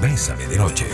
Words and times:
Bésame 0.00 0.46
de 0.46 0.56
Noche. 0.56 0.86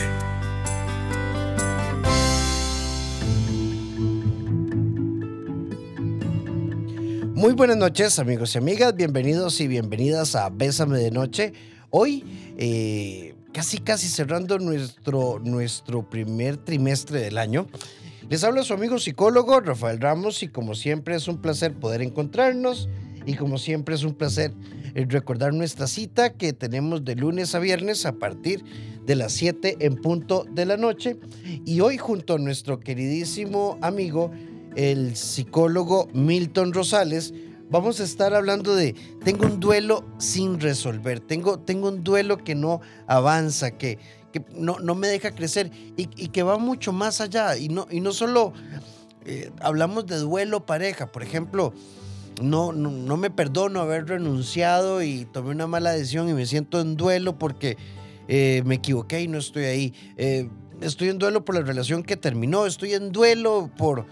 Muy 7.32 7.53
buenas 7.53 7.77
noches 7.77 8.19
amigos 8.19 8.56
y 8.56 8.58
amigas, 8.58 8.96
bienvenidos 8.96 9.61
y 9.61 9.69
bienvenidas 9.69 10.34
a 10.34 10.50
Bésame 10.50 10.98
de 10.98 11.12
Noche. 11.12 11.53
Hoy, 11.90 12.24
eh, 12.58 13.37
casi 13.53 13.79
casi 13.79 14.08
cerrando 14.08 14.58
nuestro, 14.58 15.38
nuestro 15.38 16.11
primer 16.11 16.57
trimestre 16.57 17.20
del 17.20 17.38
año, 17.38 17.69
les 18.29 18.43
habla 18.43 18.65
su 18.65 18.75
amigo 18.75 18.98
psicólogo 18.98 19.61
Rafael 19.61 20.01
Ramos 20.01 20.43
y 20.43 20.48
como 20.48 20.75
siempre 20.75 21.15
es 21.15 21.29
un 21.29 21.41
placer 21.41 21.75
poder 21.75 22.02
encontrarnos 22.02 22.88
y 23.25 23.34
como 23.34 23.59
siempre 23.59 23.95
es 23.95 24.02
un 24.02 24.15
placer 24.15 24.52
recordar 25.05 25.52
nuestra 25.52 25.87
cita 25.87 26.33
que 26.33 26.52
tenemos 26.52 27.05
de 27.05 27.16
lunes 27.16 27.55
a 27.55 27.59
viernes 27.59 28.06
a 28.06 28.12
partir 28.12 28.65
de 29.05 29.15
las 29.15 29.33
7 29.33 29.77
en 29.80 29.96
punto 29.96 30.45
de 30.50 30.66
la 30.66 30.77
noche 30.77 31.19
y 31.64 31.80
hoy 31.80 31.98
junto 31.98 32.34
a 32.34 32.38
nuestro 32.38 32.80
queridísimo 32.80 33.78
amigo 33.82 34.30
el 34.74 35.16
psicólogo 35.16 36.09
Milton 36.12 36.72
Rosales 36.72 37.34
vamos 37.70 38.00
a 38.00 38.05
estar 38.05 38.34
hablando 38.34 38.74
de 38.74 38.95
tengo 39.24 39.46
un 39.46 39.60
duelo 39.60 40.05
sin 40.19 40.60
resolver, 40.60 41.20
tengo, 41.20 41.58
tengo 41.58 41.88
un 41.88 42.02
duelo 42.02 42.38
que 42.38 42.55
no 42.55 42.80
avanza, 43.06 43.72
que, 43.72 43.98
que 44.33 44.44
no, 44.55 44.78
no, 44.78 44.94
me 44.94 45.08
deja 45.08 45.33
crecer 45.33 45.70
y, 45.97 46.08
y, 46.16 46.28
que 46.28 46.42
va 46.42 46.58
mucho 46.58 46.92
más 46.92 47.20
allá. 47.20 47.56
Y 47.56 47.69
no, 47.69 47.86
y 47.91 48.00
no 48.00 48.12
solo 48.12 48.52
eh, 49.24 49.50
hablamos 49.60 50.06
de 50.06 50.19
duelo 50.19 50.66
pareja, 50.66 51.10
por 51.10 51.22
ejemplo, 51.22 51.72
no, 52.42 52.72
no, 52.72 52.90
no, 52.90 53.16
me 53.16 53.30
perdono 53.30 53.80
haber 53.80 54.06
renunciado 54.06 55.02
y 55.02 55.24
tomé 55.27 55.50
una 55.50 55.66
mala 55.66 55.92
decisión 55.92 56.28
y 56.28 56.34
me 56.34 56.46
siento 56.46 56.80
en 56.80 56.96
duelo 56.96 57.38
porque 57.38 57.77
eh, 58.28 58.62
me 58.64 58.77
equivoqué 58.77 59.22
y 59.22 59.28
no 59.28 59.38
estoy 59.38 59.64
ahí. 59.64 59.94
Eh, 60.16 60.48
estoy 60.80 61.08
en 61.08 61.18
duelo 61.18 61.44
por 61.44 61.54
la 61.54 61.62
relación 61.62 62.02
que 62.02 62.16
terminó, 62.16 62.66
estoy 62.66 62.94
en 62.94 63.12
duelo 63.12 63.70
por, 63.77 64.06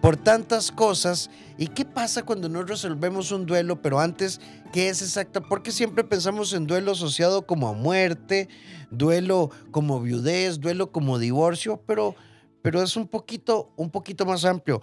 por 0.00 0.16
tantas 0.16 0.70
cosas. 0.70 1.30
¿Y 1.56 1.68
qué 1.68 1.84
pasa 1.84 2.22
cuando 2.22 2.48
no 2.48 2.62
resolvemos 2.62 3.32
un 3.32 3.46
duelo? 3.46 3.80
Pero 3.80 4.00
antes, 4.00 4.40
¿qué 4.72 4.88
es 4.88 5.02
exacta? 5.02 5.40
Porque 5.40 5.72
siempre 5.72 6.04
pensamos 6.04 6.52
en 6.52 6.66
duelo 6.66 6.92
asociado 6.92 7.46
como 7.46 7.68
a 7.68 7.72
muerte, 7.72 8.48
duelo 8.90 9.50
como 9.70 10.00
viudez, 10.00 10.60
duelo 10.60 10.92
como 10.92 11.18
divorcio, 11.18 11.82
pero, 11.86 12.14
pero 12.62 12.82
es 12.82 12.96
un 12.96 13.06
poquito, 13.06 13.72
un 13.76 13.90
poquito 13.90 14.26
más 14.26 14.44
amplio. 14.44 14.80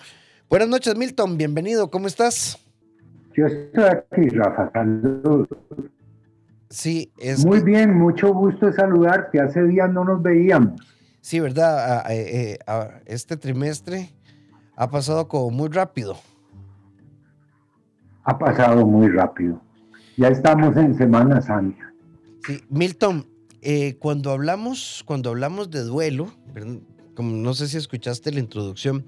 Buenas 0.50 0.70
noches, 0.70 0.96
Milton, 0.96 1.38
bienvenido, 1.38 1.92
¿cómo 1.92 2.08
estás? 2.08 2.67
Yo 3.38 3.46
estoy 3.46 3.84
aquí, 3.84 4.30
Rafa, 4.30 4.72
saludos. 4.74 5.48
Sí, 6.72 7.12
es... 7.20 7.46
Muy 7.46 7.62
bien, 7.62 7.94
mucho 7.94 8.34
gusto 8.34 8.66
de 8.66 8.74
saludarte, 8.74 9.40
hace 9.40 9.64
días 9.64 9.94
no 9.94 10.04
nos 10.04 10.24
veíamos. 10.24 10.82
Sí, 11.22 11.40
¿verdad? 11.40 12.04
Eh, 12.10 12.58
este 13.06 13.38
trimestre 13.38 14.10
ha 14.76 14.90
pasado 14.90 15.28
como 15.28 15.52
muy 15.52 15.70
rápido. 15.70 16.18
Ha 18.24 18.40
pasado 18.40 18.88
muy 18.88 19.08
rápido. 19.10 19.62
Ya 20.18 20.30
estamos 20.30 20.76
en 20.76 20.98
Semana 20.98 21.40
Santa. 21.40 21.94
Sí, 22.44 22.60
Milton, 22.70 23.28
eh, 23.62 23.98
cuando 24.00 24.32
hablamos, 24.32 25.04
cuando 25.06 25.30
hablamos 25.30 25.70
de 25.70 25.84
duelo, 25.84 26.32
como 27.14 27.36
no 27.36 27.54
sé 27.54 27.68
si 27.68 27.78
escuchaste 27.78 28.32
la 28.32 28.40
introducción, 28.40 29.06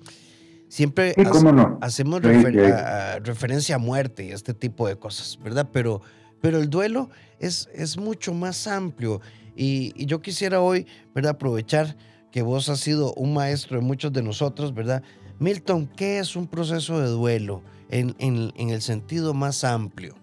siempre 0.70 1.14
sí, 1.16 1.24
hace, 1.26 1.52
no. 1.52 1.78
hacemos 1.82 2.22
refer 2.22 2.54
sí, 2.54 2.72
a, 2.72 3.20
referencia 3.20 3.76
a 3.76 3.80
muerte 3.80 4.26
y 4.26 4.32
este 4.32 4.54
tipo 4.54 4.88
de 4.88 4.96
cosas, 4.96 5.38
¿verdad? 5.44 5.68
Pero, 5.74 6.02
pero 6.40 6.60
el 6.60 6.70
duelo 6.70 7.10
es, 7.40 7.70
es 7.74 7.98
mucho 7.98 8.34
más 8.34 8.68
amplio 8.68 9.20
y, 9.56 9.92
y, 9.96 10.06
yo 10.06 10.22
quisiera 10.22 10.62
hoy, 10.62 10.88
¿verdad? 11.14 11.32
Aprovechar 11.32 11.98
que 12.32 12.44
vos 12.44 12.70
has 12.70 12.80
sido 12.80 13.14
un 13.16 13.34
maestro 13.34 13.78
de 13.78 13.84
muchos 13.86 14.14
de 14.14 14.24
nosotros, 14.24 14.74
¿verdad? 14.74 15.04
Milton, 15.40 15.90
¿qué 15.98 16.20
es 16.20 16.36
un 16.36 16.48
proceso 16.48 17.00
de 17.02 17.08
duelo 17.08 17.62
en, 17.90 18.16
en, 18.20 18.54
en 18.56 18.70
el 18.70 18.82
sentido 18.82 19.34
más 19.34 19.64
amplio? 19.64 20.16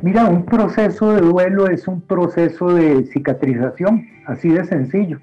Mira, 0.00 0.26
un 0.26 0.44
proceso 0.44 1.12
de 1.12 1.20
duelo 1.20 1.68
es 1.68 1.88
un 1.88 2.00
proceso 2.00 2.72
de 2.72 3.04
cicatrización, 3.06 4.06
así 4.26 4.48
de 4.48 4.64
sencillo. 4.64 5.20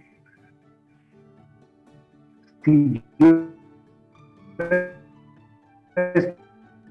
Si 2.66 3.00
yo 3.20 3.46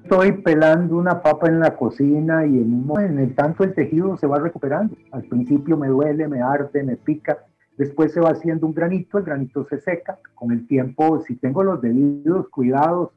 estoy 0.03 0.31
pelando 0.41 0.95
una 0.95 1.21
papa 1.21 1.49
en 1.49 1.59
la 1.59 1.75
cocina 1.75 2.45
y 2.45 2.59
en, 2.59 3.19
el 3.19 3.35
tanto 3.35 3.65
el 3.65 3.73
tejido 3.73 4.15
se 4.15 4.25
va 4.25 4.39
recuperando. 4.39 4.95
Al 5.11 5.23
principio 5.23 5.75
me 5.75 5.89
duele, 5.89 6.29
me 6.29 6.41
arde, 6.41 6.81
me 6.81 6.95
pica, 6.95 7.39
después 7.77 8.13
se 8.13 8.21
va 8.21 8.29
haciendo 8.29 8.65
un 8.67 8.73
granito, 8.73 9.17
el 9.17 9.25
granito 9.25 9.65
se 9.65 9.81
seca. 9.81 10.17
Con 10.33 10.53
el 10.53 10.65
tiempo, 10.65 11.19
si 11.19 11.35
tengo 11.35 11.61
los 11.61 11.81
debidos 11.81 12.47
cuidados 12.47 13.09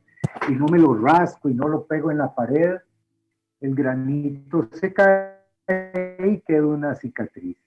y 0.48 0.52
no 0.52 0.66
me 0.66 0.80
lo 0.80 0.94
rasco 0.94 1.48
y 1.48 1.54
no 1.54 1.68
lo 1.68 1.84
pego 1.84 2.10
en 2.10 2.18
la 2.18 2.34
pared, 2.34 2.78
el 3.60 3.74
granito 3.76 4.68
se 4.72 4.92
cae 4.92 5.36
y 6.26 6.40
queda 6.40 6.66
una 6.66 6.96
cicatriz. 6.96 7.58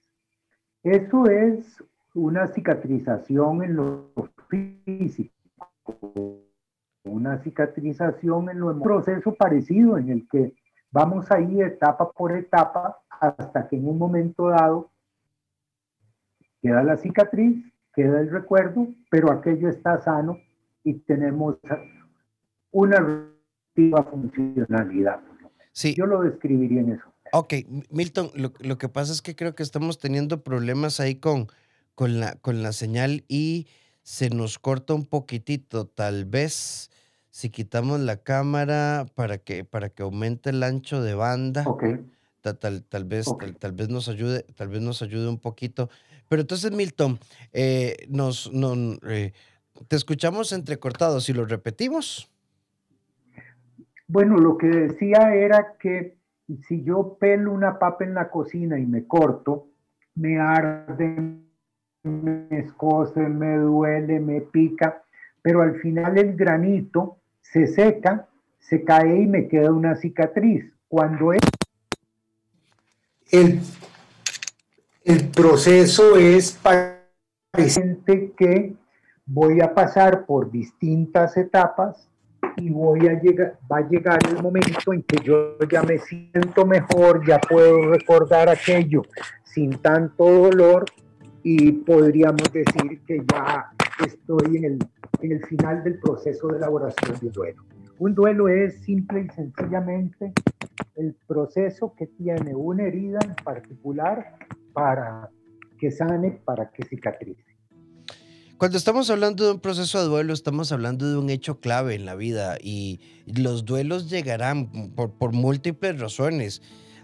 Eso 0.82 1.24
es 1.30 1.82
una 2.14 2.48
cicatrización 2.48 3.62
en 3.62 3.76
lo 3.76 4.10
físico, 4.52 5.32
una 7.04 7.42
cicatrización 7.42 8.50
en 8.50 8.62
un 8.62 8.82
proceso 8.82 9.34
parecido 9.34 9.96
en 9.96 10.10
el 10.10 10.28
que 10.28 10.54
vamos 10.90 11.30
ahí 11.30 11.60
etapa 11.60 12.10
por 12.12 12.36
etapa 12.36 12.98
hasta 13.08 13.68
que 13.68 13.76
en 13.76 13.88
un 13.88 13.98
momento 13.98 14.48
dado 14.48 14.90
queda 16.60 16.82
la 16.82 16.96
cicatriz, 16.96 17.64
queda 17.94 18.20
el 18.20 18.30
recuerdo, 18.30 18.88
pero 19.10 19.32
aquello 19.32 19.68
está 19.68 19.98
sano 20.00 20.38
y 20.84 20.94
tenemos 20.94 21.56
una 22.70 22.96
relativa 22.96 24.02
funcionalidad. 24.04 25.20
Sí. 25.72 25.94
Yo 25.94 26.06
lo 26.06 26.20
describiría 26.22 26.80
en 26.80 26.92
eso. 26.92 27.04
Ok, 27.32 27.54
Milton, 27.90 28.30
lo, 28.34 28.52
lo, 28.60 28.76
que 28.76 28.90
pasa 28.90 29.12
es 29.12 29.22
que 29.22 29.34
creo 29.34 29.54
que 29.54 29.62
estamos 29.62 29.98
teniendo 29.98 30.42
problemas 30.42 31.00
ahí 31.00 31.14
con, 31.14 31.46
con, 31.94 32.20
la, 32.20 32.34
con 32.36 32.62
la 32.62 32.72
señal 32.72 33.24
y 33.26 33.68
se 34.02 34.30
nos 34.30 34.58
corta 34.58 34.94
un 34.94 35.06
poquitito. 35.06 35.86
Tal 35.86 36.24
vez 36.24 36.90
si 37.30 37.50
quitamos 37.50 38.00
la 38.00 38.18
cámara 38.18 39.06
para 39.14 39.38
que, 39.38 39.64
para 39.64 39.88
que 39.88 40.02
aumente 40.02 40.50
el 40.50 40.62
ancho 40.62 41.02
de 41.02 41.14
banda, 41.14 41.64
okay. 41.66 42.04
tal, 42.40 42.58
tal, 42.58 42.84
tal, 42.84 43.04
vez, 43.04 43.26
okay. 43.28 43.52
tal, 43.52 43.58
tal, 43.58 43.72
vez 43.72 43.88
nos 43.88 44.08
ayude, 44.08 44.44
tal 44.54 44.68
vez 44.68 44.82
nos 44.82 45.02
ayude 45.02 45.28
un 45.28 45.38
poquito. 45.38 45.88
Pero 46.28 46.42
entonces, 46.42 46.72
Milton, 46.72 47.18
eh, 47.52 48.06
nos, 48.08 48.52
nos 48.52 48.98
eh, 49.08 49.32
te 49.88 49.96
escuchamos 49.96 50.52
entrecortado. 50.52 51.20
Si 51.20 51.32
lo 51.32 51.44
repetimos. 51.44 52.30
Bueno, 54.08 54.36
lo 54.36 54.58
que 54.58 54.66
decía 54.66 55.34
era 55.34 55.76
que 55.78 56.16
si 56.68 56.82
yo 56.82 57.16
pelo 57.18 57.52
una 57.52 57.78
papa 57.78 58.04
en 58.04 58.14
la 58.14 58.30
cocina 58.30 58.78
y 58.78 58.84
me 58.84 59.06
corto, 59.06 59.68
me 60.14 60.38
arde, 60.38 61.38
me 62.02 62.46
escoce, 62.50 63.20
me 63.20 63.56
duele, 63.56 64.20
me 64.20 64.40
pica, 64.40 65.02
pero 65.40 65.62
al 65.62 65.80
final 65.80 66.18
el 66.18 66.36
granito 66.36 67.18
se 67.40 67.66
seca, 67.66 68.28
se 68.58 68.84
cae 68.84 69.22
y 69.22 69.26
me 69.26 69.48
queda 69.48 69.72
una 69.72 69.96
cicatriz. 69.96 70.64
Cuando 70.88 71.32
es 71.32 71.40
el, 73.30 73.60
el 75.04 75.28
proceso 75.28 76.16
es 76.16 76.58
paciente 77.52 78.32
que 78.36 78.74
voy 79.24 79.60
a 79.60 79.72
pasar 79.72 80.26
por 80.26 80.50
distintas 80.50 81.36
etapas 81.36 82.08
y 82.56 82.68
voy 82.70 83.08
a 83.08 83.20
llegar, 83.20 83.58
va 83.70 83.78
a 83.78 83.88
llegar 83.88 84.18
el 84.28 84.42
momento 84.42 84.92
en 84.92 85.02
que 85.02 85.22
yo 85.24 85.56
ya 85.70 85.82
me 85.82 85.98
siento 85.98 86.66
mejor, 86.66 87.26
ya 87.26 87.38
puedo 87.38 87.88
recordar 87.90 88.48
aquello 88.48 89.02
sin 89.44 89.78
tanto 89.78 90.24
dolor 90.24 90.84
y 91.42 91.72
podríamos 91.72 92.52
decir 92.52 93.00
que 93.06 93.24
ya 93.32 93.70
estoy 94.04 94.56
en 94.56 94.64
el, 94.64 94.78
en 95.20 95.32
el 95.32 95.46
final 95.46 95.82
del 95.84 95.98
proceso 95.98 96.48
de 96.48 96.58
elaboración 96.58 97.18
de 97.20 97.30
duelo. 97.30 97.62
Un 97.98 98.14
duelo 98.14 98.48
es 98.48 98.82
simple 98.82 99.26
y 99.28 99.34
sencillamente 99.34 100.32
el 100.96 101.14
proceso 101.26 101.94
que 101.96 102.06
tiene 102.06 102.54
una 102.54 102.84
herida 102.84 103.18
en 103.24 103.34
particular 103.36 104.36
para 104.72 105.30
que 105.78 105.90
sane, 105.90 106.40
para 106.44 106.70
que 106.70 106.84
cicatrice. 106.84 107.44
Cuando 108.56 108.78
estamos 108.78 109.10
hablando 109.10 109.44
de 109.44 109.52
un 109.52 109.60
proceso 109.60 110.00
de 110.00 110.06
duelo, 110.06 110.32
estamos 110.32 110.70
hablando 110.70 111.10
de 111.10 111.18
un 111.18 111.30
hecho 111.30 111.58
clave 111.58 111.96
en 111.96 112.04
la 112.04 112.14
vida 112.14 112.56
y 112.60 113.00
los 113.26 113.64
duelos 113.64 114.08
llegarán 114.08 114.92
por, 114.94 115.12
por 115.12 115.32
múltiples 115.32 115.98
razones. 115.98 116.62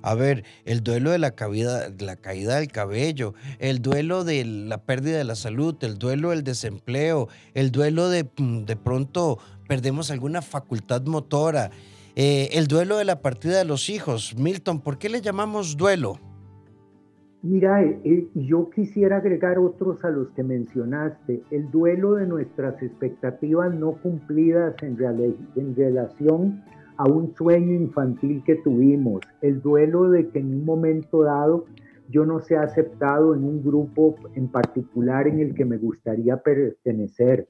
A 0.08 0.14
ver, 0.14 0.42
el 0.64 0.82
duelo 0.82 1.10
de 1.10 1.18
la, 1.18 1.32
caída, 1.32 1.90
la 1.98 2.16
caída 2.16 2.56
del 2.56 2.68
cabello, 2.68 3.34
el 3.58 3.82
duelo 3.82 4.24
de 4.24 4.42
la 4.42 4.78
pérdida 4.78 5.18
de 5.18 5.24
la 5.24 5.34
salud, 5.34 5.76
el 5.82 5.98
duelo 5.98 6.30
del 6.30 6.44
desempleo, 6.44 7.28
el 7.52 7.70
duelo 7.70 8.08
de 8.08 8.26
de 8.38 8.76
pronto 8.76 9.38
perdemos 9.68 10.10
alguna 10.10 10.40
facultad 10.40 11.04
motora, 11.04 11.68
eh, 12.16 12.48
el 12.52 12.68
duelo 12.68 12.96
de 12.96 13.04
la 13.04 13.20
partida 13.20 13.58
de 13.58 13.66
los 13.66 13.90
hijos. 13.90 14.34
Milton, 14.38 14.80
¿por 14.80 14.96
qué 14.96 15.10
le 15.10 15.20
llamamos 15.20 15.76
duelo? 15.76 16.18
Mira, 17.42 17.82
eh, 17.82 18.00
eh, 18.02 18.28
yo 18.34 18.70
quisiera 18.70 19.18
agregar 19.18 19.58
otros 19.58 20.02
a 20.06 20.08
los 20.08 20.30
que 20.30 20.42
mencionaste. 20.42 21.42
El 21.50 21.70
duelo 21.70 22.14
de 22.14 22.26
nuestras 22.26 22.82
expectativas 22.82 23.74
no 23.74 23.92
cumplidas 23.92 24.74
en, 24.82 24.96
en 25.54 25.76
relación 25.76 26.64
a 26.98 27.06
un 27.06 27.34
sueño 27.34 27.74
infantil 27.74 28.42
que 28.44 28.56
tuvimos. 28.56 29.20
El 29.40 29.62
duelo 29.62 30.10
de 30.10 30.28
que 30.28 30.40
en 30.40 30.54
un 30.54 30.64
momento 30.64 31.22
dado 31.22 31.64
yo 32.10 32.26
no 32.26 32.40
sea 32.40 32.62
aceptado 32.62 33.34
en 33.34 33.44
un 33.44 33.62
grupo 33.62 34.16
en 34.34 34.48
particular 34.48 35.26
en 35.26 35.40
el 35.40 35.54
que 35.54 35.64
me 35.64 35.78
gustaría 35.78 36.36
pertenecer. 36.36 37.48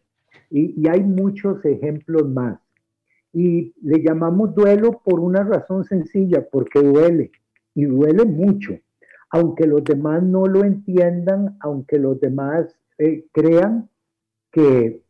Y, 0.51 0.89
hay 0.89 1.03
muchos 1.03 1.65
ejemplos 1.65 2.29
más. 2.29 2.61
Y 3.33 3.75
le 3.83 4.03
llamamos 4.03 4.55
duelo 4.55 5.01
por 5.05 5.21
una 5.21 5.43
razón 5.45 5.85
sencilla, 5.85 6.47
porque 6.51 6.81
duele. 6.81 7.31
Y 7.75 7.85
duele 7.85 8.25
mucho 8.25 8.79
aunque 9.31 9.67
los 9.67 9.85
demás 9.85 10.23
no 10.23 10.47
lo 10.47 10.65
entiendan, 10.65 11.57
aunque 11.61 11.99
los 11.99 12.21
demás 12.21 12.79
eh, 12.99 13.27
crean 13.33 13.89
que, 14.51 15.03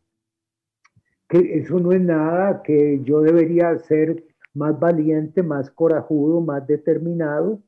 que 1.27 1.59
eso 1.59 1.79
no 1.79 1.91
es 1.91 2.01
nada, 2.01 2.61
que 2.63 2.99
yo 3.03 3.21
debería 3.21 3.77
ser 3.79 4.25
más 4.53 4.79
valiente, 4.79 5.43
más 5.43 5.69
corajudo, 5.71 6.41
más 6.41 6.65
determinado, 6.67 7.61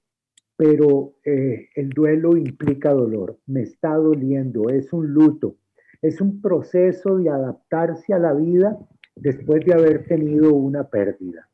pero 0.55 1.15
eh, 1.25 1.69
el 1.75 1.89
duelo 1.89 2.37
implica 2.37 2.91
dolor, 2.91 3.39
me 3.47 3.61
está 3.61 3.95
doliendo, 3.95 4.69
es 4.69 4.93
un 4.93 5.13
luto, 5.13 5.55
es 6.01 6.21
un 6.21 6.41
proceso 6.41 7.17
de 7.17 7.29
adaptarse 7.29 8.13
a 8.13 8.19
la 8.19 8.33
vida 8.33 8.77
después 9.15 9.65
de 9.65 9.73
haber 9.73 10.05
tenido 10.05 10.53
una 10.53 10.87
pérdida. 10.89 11.47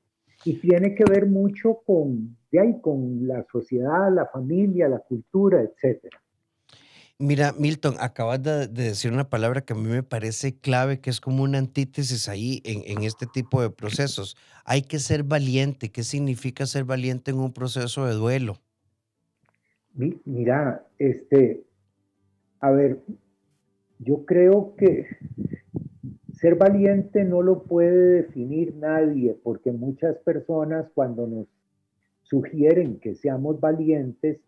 Y 0.45 0.59
tiene 0.59 0.94
que 0.94 1.03
ver 1.09 1.25
mucho 1.25 1.81
con, 1.85 2.38
de 2.51 2.59
ahí, 2.59 2.81
con 2.81 3.27
la 3.27 3.45
sociedad, 3.51 4.13
la 4.13 4.27
familia, 4.27 4.88
la 4.88 5.00
cultura, 5.00 5.62
etcétera. 5.62 6.18
Mira, 7.19 7.54
Milton, 7.58 7.96
acabas 8.00 8.44
de, 8.44 8.68
decir 8.68 9.12
una 9.12 9.28
palabra 9.28 9.62
que 9.62 9.74
a 9.74 9.75
mí 9.75 9.88
me 9.88 10.04
parece 10.04 10.56
clave, 10.60 11.00
que 11.00 11.10
es 11.10 11.19
como 11.19 11.42
una 11.44 11.58
antítesis 11.58 12.30
ahí 12.30 12.62
en, 12.64 12.84
en, 12.86 13.04
este 13.04 13.25
tipo 13.25 13.60
de 13.60 13.72
procesos. 13.72 14.38
Hay 14.66 14.84
que 14.84 15.00
ser 15.00 15.24
valiente. 15.24 15.90
¿Qué 15.90 16.04
significa 16.04 16.68
ser 16.68 16.84
valiente 16.84 17.31
en 17.31 17.40
un 17.40 17.54
proceso 17.54 18.06
de 18.06 18.14
duelo? 18.14 18.58
Mira, 20.25 20.86
este, 21.00 21.64
a 22.60 22.69
ver, 22.69 23.00
yo 23.98 24.24
creo 24.25 24.75
que 24.75 25.08
ser 26.34 26.54
valiente 26.54 27.24
no 27.24 27.42
lo 27.42 27.63
puede 27.63 28.22
definir 28.22 28.75
nadie, 28.75 29.36
porque 29.44 29.72
muchas 29.72 30.18
personas 30.18 30.86
cuando 30.94 31.25
nos 31.25 31.48
sugieren 32.22 33.00
que 33.00 33.16
seamos 33.16 33.60
valientes, 33.60 34.40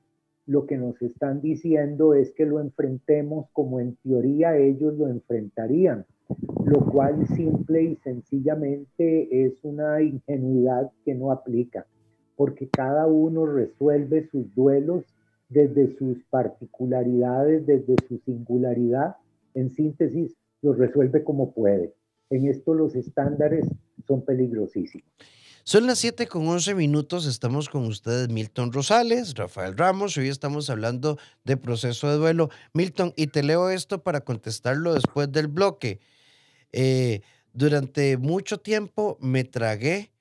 lo 0.50 0.66
que 0.66 0.78
nos 0.78 1.00
están 1.04 1.42
diciendo 1.42 2.16
es 2.16 2.34
que 2.34 2.44
lo 2.44 2.60
enfrentemos 2.60 3.46
como 3.54 3.80
en 3.80 3.96
teoría 3.98 4.58
ellos 4.58 4.98
lo 4.98 5.08
enfrentarían, 5.08 6.08
lo 6.66 6.84
cual 6.88 7.28
simple 7.28 7.84
y 7.84 7.96
sencillamente 7.98 9.46
es 9.46 9.64
una 9.64 10.02
ingenuidad 10.02 10.92
que 11.06 11.14
no 11.14 11.32
aplica, 11.32 11.86
porque 12.36 12.68
cada 12.68 13.06
uno 13.06 13.46
resuelve 13.46 14.28
sus 14.32 14.52
duelos 14.56 15.06
desde 15.50 15.96
sus 15.98 16.24
particularidades, 16.32 17.68
desde 17.68 17.96
su 18.08 18.18
singularidad. 18.18 19.18
En 19.54 19.70
síntesis, 19.70 20.36
lo 20.64 20.74
resuelve 20.74 21.24
como 21.24 21.52
puede. 21.52 21.94
En 22.32 22.48
esto 22.48 22.74
los 22.74 22.96
estándares 22.96 23.68
son 24.08 24.26
peligrosísimos. 24.26 25.08
Son 25.70 25.86
las 25.86 26.00
7 26.00 26.26
con 26.26 26.48
11 26.48 26.74
minutos, 26.74 27.28
estamos 27.28 27.70
con 27.70 27.86
ustedes 27.86 28.30
Milton 28.30 28.74
Rosales, 28.74 29.36
Rafael 29.36 29.78
Ramos, 29.78 30.18
hoy 30.18 30.28
estamos 30.28 30.68
hablando 30.72 31.20
de 31.44 31.58
proceso 31.58 32.10
de 32.10 32.16
duelo. 32.16 32.50
Milton, 32.74 33.14
y 33.16 33.28
te 33.28 33.44
leo 33.44 33.70
esto 33.70 34.02
para 34.02 34.22
contestarlo 34.22 34.96
después 34.96 35.32
del 35.32 35.46
bloque. 35.46 36.00
Eh, 36.72 37.22
durante 37.54 38.18
mucho 38.18 38.58
tiempo 38.58 39.20
me 39.22 39.44
tragué 39.44 40.12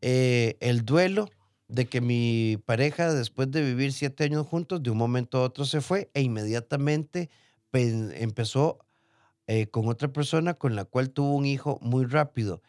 eh, 0.00 0.56
el 0.60 0.86
duelo 0.86 1.28
de 1.68 1.84
que 1.84 2.00
mi 2.00 2.56
pareja, 2.64 3.12
después 3.12 3.50
de 3.50 3.60
vivir 3.60 3.92
siete 3.92 4.24
años 4.24 4.46
juntos, 4.46 4.82
de 4.82 4.88
un 4.88 4.96
momento 4.96 5.36
a 5.36 5.42
otro 5.42 5.66
se 5.66 5.82
fue 5.82 6.10
e 6.14 6.22
inmediatamente 6.22 7.28
empezó 7.74 8.78
eh, 9.46 9.66
con 9.66 9.88
otra 9.88 10.08
persona 10.08 10.54
con 10.54 10.74
la 10.74 10.86
cual 10.86 11.10
tuvo 11.10 11.34
un 11.34 11.44
hijo 11.44 11.78
muy 11.82 12.06
rápido. 12.06 12.62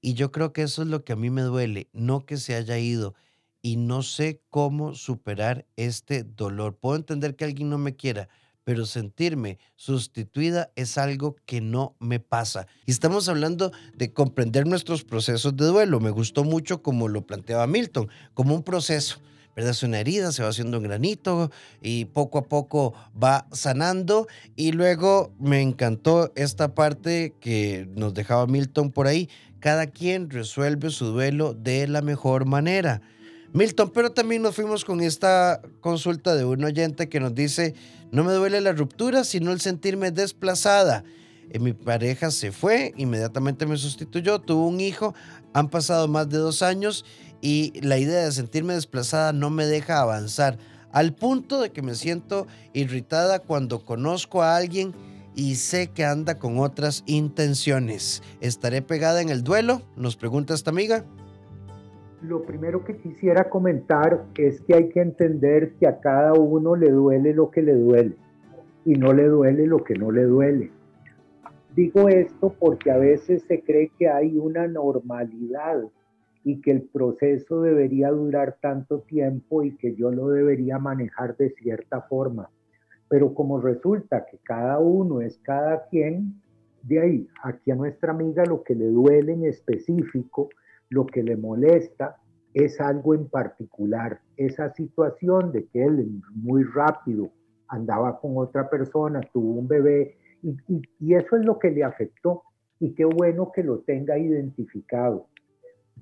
Y 0.00 0.14
yo 0.14 0.32
creo 0.32 0.52
que 0.52 0.62
eso 0.62 0.82
es 0.82 0.88
lo 0.88 1.04
que 1.04 1.12
a 1.12 1.16
mí 1.16 1.30
me 1.30 1.42
duele, 1.42 1.88
no 1.92 2.24
que 2.24 2.36
se 2.36 2.54
haya 2.54 2.78
ido. 2.78 3.14
Y 3.62 3.76
no 3.76 4.02
sé 4.02 4.40
cómo 4.48 4.94
superar 4.94 5.66
este 5.76 6.24
dolor. 6.24 6.76
Puedo 6.78 6.96
entender 6.96 7.36
que 7.36 7.44
alguien 7.44 7.68
no 7.68 7.76
me 7.76 7.94
quiera, 7.94 8.28
pero 8.64 8.86
sentirme 8.86 9.58
sustituida 9.76 10.70
es 10.76 10.96
algo 10.96 11.36
que 11.44 11.60
no 11.60 11.94
me 11.98 12.20
pasa. 12.20 12.66
Y 12.86 12.90
estamos 12.90 13.28
hablando 13.28 13.72
de 13.94 14.12
comprender 14.12 14.66
nuestros 14.66 15.04
procesos 15.04 15.56
de 15.56 15.66
duelo. 15.66 16.00
Me 16.00 16.10
gustó 16.10 16.44
mucho 16.44 16.82
como 16.82 17.08
lo 17.08 17.26
planteaba 17.26 17.66
Milton, 17.66 18.08
como 18.32 18.54
un 18.54 18.62
proceso. 18.62 19.20
¿verdad? 19.56 19.72
Es 19.72 19.82
una 19.82 20.00
herida, 20.00 20.32
se 20.32 20.42
va 20.42 20.48
haciendo 20.48 20.78
un 20.78 20.84
granito 20.84 21.50
y 21.82 22.06
poco 22.06 22.38
a 22.38 22.42
poco 22.42 22.94
va 23.20 23.46
sanando. 23.52 24.26
Y 24.56 24.72
luego 24.72 25.32
me 25.38 25.60
encantó 25.60 26.32
esta 26.36 26.74
parte 26.74 27.34
que 27.40 27.88
nos 27.94 28.14
dejaba 28.14 28.46
Milton 28.46 28.90
por 28.90 29.06
ahí. 29.06 29.28
Cada 29.60 29.86
quien 29.86 30.30
resuelve 30.30 30.90
su 30.90 31.06
duelo 31.06 31.54
de 31.54 31.86
la 31.86 32.02
mejor 32.02 32.46
manera. 32.46 33.02
Milton, 33.52 33.90
pero 33.90 34.12
también 34.12 34.42
nos 34.42 34.54
fuimos 34.54 34.84
con 34.84 35.00
esta 35.00 35.60
consulta 35.80 36.34
de 36.34 36.44
un 36.44 36.64
oyente 36.64 37.08
que 37.08 37.20
nos 37.20 37.34
dice, 37.34 37.74
no 38.10 38.24
me 38.24 38.32
duele 38.32 38.60
la 38.60 38.72
ruptura, 38.72 39.24
sino 39.24 39.52
el 39.52 39.60
sentirme 39.60 40.12
desplazada. 40.12 41.04
Eh, 41.50 41.58
mi 41.58 41.72
pareja 41.72 42.30
se 42.30 42.52
fue, 42.52 42.94
inmediatamente 42.96 43.66
me 43.66 43.76
sustituyó, 43.76 44.38
tuvo 44.38 44.66
un 44.66 44.80
hijo, 44.80 45.14
han 45.52 45.68
pasado 45.68 46.06
más 46.08 46.28
de 46.28 46.38
dos 46.38 46.62
años 46.62 47.04
y 47.40 47.72
la 47.80 47.98
idea 47.98 48.24
de 48.24 48.32
sentirme 48.32 48.74
desplazada 48.74 49.32
no 49.32 49.50
me 49.50 49.66
deja 49.66 50.00
avanzar, 50.00 50.58
al 50.92 51.12
punto 51.12 51.60
de 51.60 51.70
que 51.70 51.82
me 51.82 51.96
siento 51.96 52.46
irritada 52.72 53.40
cuando 53.40 53.84
conozco 53.84 54.42
a 54.42 54.56
alguien 54.56 54.94
y 55.34 55.54
sé 55.56 55.90
que 55.92 56.04
anda 56.04 56.38
con 56.38 56.58
otras 56.58 57.02
intenciones. 57.06 58.22
¿Estaré 58.40 58.82
pegada 58.82 59.22
en 59.22 59.28
el 59.28 59.42
duelo? 59.42 59.82
Nos 59.96 60.16
pregunta 60.16 60.54
esta 60.54 60.70
amiga. 60.70 61.04
Lo 62.22 62.42
primero 62.42 62.84
que 62.84 62.96
quisiera 62.96 63.48
comentar 63.48 64.26
es 64.36 64.60
que 64.60 64.74
hay 64.74 64.88
que 64.90 65.00
entender 65.00 65.72
que 65.80 65.86
a 65.86 66.00
cada 66.00 66.34
uno 66.34 66.76
le 66.76 66.90
duele 66.90 67.32
lo 67.32 67.50
que 67.50 67.62
le 67.62 67.74
duele 67.74 68.14
y 68.84 68.94
no 68.94 69.12
le 69.12 69.26
duele 69.26 69.66
lo 69.66 69.82
que 69.82 69.94
no 69.94 70.10
le 70.10 70.24
duele. 70.24 70.70
Digo 71.74 72.08
esto 72.08 72.54
porque 72.58 72.90
a 72.90 72.98
veces 72.98 73.44
se 73.48 73.62
cree 73.62 73.90
que 73.98 74.08
hay 74.08 74.36
una 74.36 74.66
normalidad 74.66 75.82
y 76.44 76.60
que 76.60 76.72
el 76.72 76.82
proceso 76.82 77.62
debería 77.62 78.10
durar 78.10 78.58
tanto 78.60 79.00
tiempo 79.00 79.62
y 79.62 79.76
que 79.76 79.94
yo 79.94 80.10
lo 80.10 80.28
debería 80.28 80.78
manejar 80.78 81.36
de 81.36 81.50
cierta 81.50 82.02
forma. 82.02 82.50
Pero 83.10 83.34
como 83.34 83.60
resulta 83.60 84.24
que 84.24 84.38
cada 84.38 84.78
uno 84.78 85.20
es 85.20 85.36
cada 85.42 85.86
quien, 85.88 86.40
de 86.82 87.00
ahí 87.00 87.28
aquí 87.42 87.70
a 87.70 87.74
nuestra 87.74 88.12
amiga 88.12 88.46
lo 88.46 88.62
que 88.62 88.74
le 88.74 88.86
duele 88.86 89.34
en 89.34 89.44
específico, 89.44 90.48
lo 90.88 91.04
que 91.04 91.22
le 91.22 91.36
molesta, 91.36 92.16
es 92.54 92.80
algo 92.80 93.14
en 93.14 93.28
particular. 93.28 94.20
Esa 94.38 94.72
situación 94.72 95.52
de 95.52 95.66
que 95.66 95.84
él 95.84 96.22
muy 96.34 96.64
rápido 96.64 97.30
andaba 97.68 98.18
con 98.18 98.38
otra 98.38 98.70
persona, 98.70 99.20
tuvo 99.32 99.58
un 99.60 99.68
bebé, 99.68 100.16
y, 100.42 100.56
y 100.98 101.14
eso 101.14 101.36
es 101.36 101.44
lo 101.44 101.58
que 101.58 101.70
le 101.70 101.84
afectó. 101.84 102.44
Y 102.78 102.94
qué 102.94 103.04
bueno 103.04 103.52
que 103.52 103.62
lo 103.62 103.80
tenga 103.80 104.16
identificado 104.18 105.26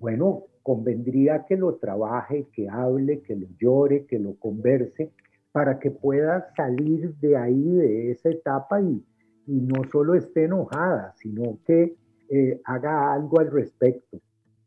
bueno, 0.00 0.44
convendría 0.62 1.44
que 1.46 1.56
lo 1.56 1.76
trabaje, 1.76 2.46
que 2.52 2.68
hable, 2.68 3.20
que 3.22 3.34
lo 3.34 3.46
llore, 3.58 4.06
que 4.06 4.18
lo 4.18 4.34
converse, 4.36 5.12
para 5.52 5.78
que 5.78 5.90
pueda 5.90 6.52
salir 6.56 7.14
de 7.16 7.36
ahí, 7.36 7.62
de 7.62 8.10
esa 8.10 8.30
etapa 8.30 8.80
y, 8.80 9.04
no 9.46 9.82
solo 9.90 10.14
esté 10.14 10.44
enojada, 10.44 11.14
sino 11.16 11.58
que 11.66 11.96
eh, 12.28 12.60
haga 12.64 13.14
algo 13.14 13.40
al 13.40 13.50
respecto, 13.50 14.20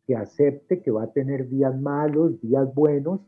que 0.08 0.16
acepte 0.16 0.82
que 0.82 0.90
va 0.90 1.04
a 1.04 1.12
tener 1.12 1.48
días 1.50 1.80
malos, 1.80 2.42
días 2.42 2.74
buenos, 2.74 3.22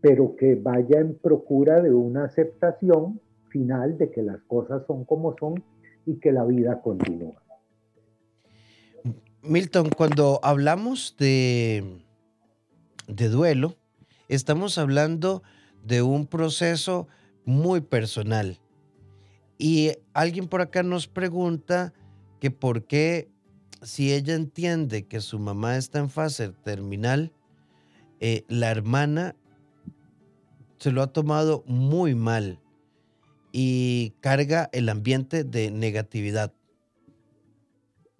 pero 0.00 0.34
que 0.34 0.56
vaya 0.56 0.98
en 0.98 1.16
procura 1.16 1.80
de 1.80 1.92
una 1.92 2.24
aceptación 2.24 3.20
final 3.48 3.96
de 3.96 4.10
que 4.10 4.22
las 4.22 4.42
cosas 4.42 4.84
son 4.86 5.04
como 5.04 5.36
son 5.38 5.62
y 6.04 6.16
que 6.16 6.32
la 6.32 6.44
vida 6.44 6.80
continúa. 6.82 7.40
Milton, 9.42 9.90
cuando 9.96 10.40
hablamos 10.42 11.16
de, 11.18 12.02
de 13.06 13.28
duelo, 13.28 13.74
estamos 14.28 14.78
hablando 14.78 15.42
de 15.84 16.02
un 16.02 16.26
proceso 16.26 17.08
muy 17.44 17.80
personal. 17.80 18.58
Y 19.58 19.92
alguien 20.14 20.46
por 20.46 20.60
acá 20.60 20.82
nos 20.82 21.08
pregunta 21.08 21.92
que 22.40 22.50
por 22.50 22.84
qué 22.84 23.28
si 23.82 24.12
ella 24.12 24.34
entiende 24.34 25.06
que 25.06 25.20
su 25.20 25.38
mamá 25.38 25.76
está 25.76 25.98
en 25.98 26.10
fase 26.10 26.50
terminal, 26.62 27.32
eh, 28.20 28.44
la 28.48 28.70
hermana 28.70 29.34
se 30.78 30.92
lo 30.92 31.02
ha 31.02 31.12
tomado 31.12 31.64
muy 31.66 32.14
mal 32.14 32.60
y 33.52 34.14
carga 34.20 34.68
el 34.72 34.88
ambiente 34.88 35.44
de 35.44 35.70
negatividad. 35.70 36.52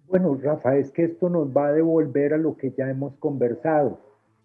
Bueno, 0.07 0.37
Rafa, 0.41 0.75
es 0.77 0.91
que 0.91 1.03
esto 1.03 1.29
nos 1.29 1.49
va 1.55 1.67
a 1.67 1.71
devolver 1.71 2.33
a 2.33 2.37
lo 2.37 2.57
que 2.57 2.71
ya 2.71 2.89
hemos 2.89 3.15
conversado. 3.17 3.99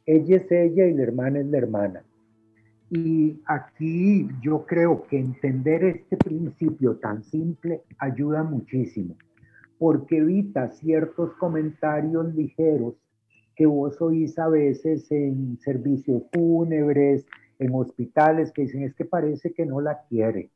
Ella 0.04 0.36
es 0.36 0.52
ella 0.52 0.86
y 0.86 0.92
la 0.92 1.02
hermana 1.02 1.40
es 1.40 1.46
la 1.46 1.58
hermana. 1.58 2.04
Y 2.96 3.42
aquí 3.46 4.28
yo 4.40 4.64
creo 4.66 5.04
que 5.08 5.18
entender 5.18 5.82
este 5.82 6.16
principio 6.16 6.94
tan 6.98 7.24
simple 7.24 7.82
ayuda 7.98 8.44
muchísimo, 8.44 9.16
porque 9.80 10.18
evita 10.18 10.68
ciertos 10.70 11.34
comentarios 11.34 12.32
ligeros 12.36 12.94
que 13.56 13.66
vos 13.66 14.00
oís 14.00 14.38
a 14.38 14.48
veces 14.48 15.10
en 15.10 15.58
servicios 15.58 16.22
fúnebres, 16.32 17.26
en 17.58 17.74
hospitales, 17.74 18.52
que 18.52 18.62
dicen 18.62 18.84
es 18.84 18.94
que 18.94 19.04
parece 19.04 19.52
que 19.52 19.66
no 19.66 19.80
la 19.80 20.02
quiere 20.08 20.50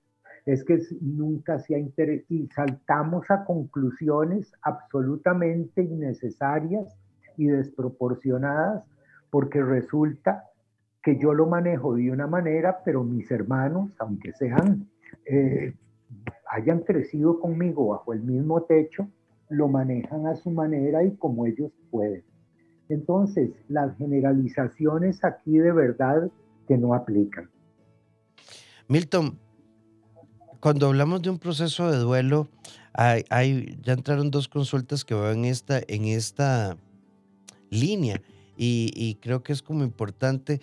es 0.46 0.64
que 0.64 0.80
nunca 1.02 1.58
se 1.58 1.74
ha 1.74 1.78
interesado 1.78 2.24
y 2.30 2.48
saltamos 2.48 3.30
a 3.30 3.44
conclusiones 3.44 4.50
absolutamente 4.62 5.82
innecesarias 5.82 6.96
y 7.36 7.48
desproporcionadas 7.48 8.82
porque 9.28 9.62
resulta 9.62 10.44
que 11.08 11.18
yo 11.18 11.32
lo 11.32 11.46
manejo 11.46 11.94
de 11.94 12.10
una 12.10 12.26
manera, 12.26 12.82
pero 12.84 13.02
mis 13.02 13.30
hermanos, 13.30 13.90
aunque 13.98 14.34
sean, 14.34 14.86
eh, 15.24 15.72
hayan 16.50 16.80
crecido 16.80 17.40
conmigo 17.40 17.88
bajo 17.88 18.12
el 18.12 18.20
mismo 18.20 18.64
techo, 18.64 19.08
lo 19.48 19.68
manejan 19.68 20.26
a 20.26 20.36
su 20.36 20.50
manera 20.50 21.02
y 21.02 21.16
como 21.16 21.46
ellos 21.46 21.72
pueden. 21.90 22.22
Entonces, 22.90 23.52
las 23.68 23.96
generalizaciones 23.96 25.24
aquí 25.24 25.56
de 25.56 25.72
verdad 25.72 26.30
que 26.66 26.76
no 26.76 26.92
aplican. 26.92 27.48
Milton, 28.86 29.38
cuando 30.60 30.88
hablamos 30.88 31.22
de 31.22 31.30
un 31.30 31.38
proceso 31.38 31.90
de 31.90 31.96
duelo, 31.96 32.48
hay, 32.92 33.78
ya 33.80 33.94
entraron 33.94 34.30
dos 34.30 34.46
consultas 34.46 35.06
que 35.06 35.14
van 35.14 35.38
en 35.38 35.44
esta, 35.46 35.80
en 35.88 36.04
esta 36.04 36.76
línea 37.70 38.20
y, 38.58 39.16
creo 39.22 39.42
que 39.42 39.52
es 39.52 39.62
como 39.62 39.84
importante 39.84 40.60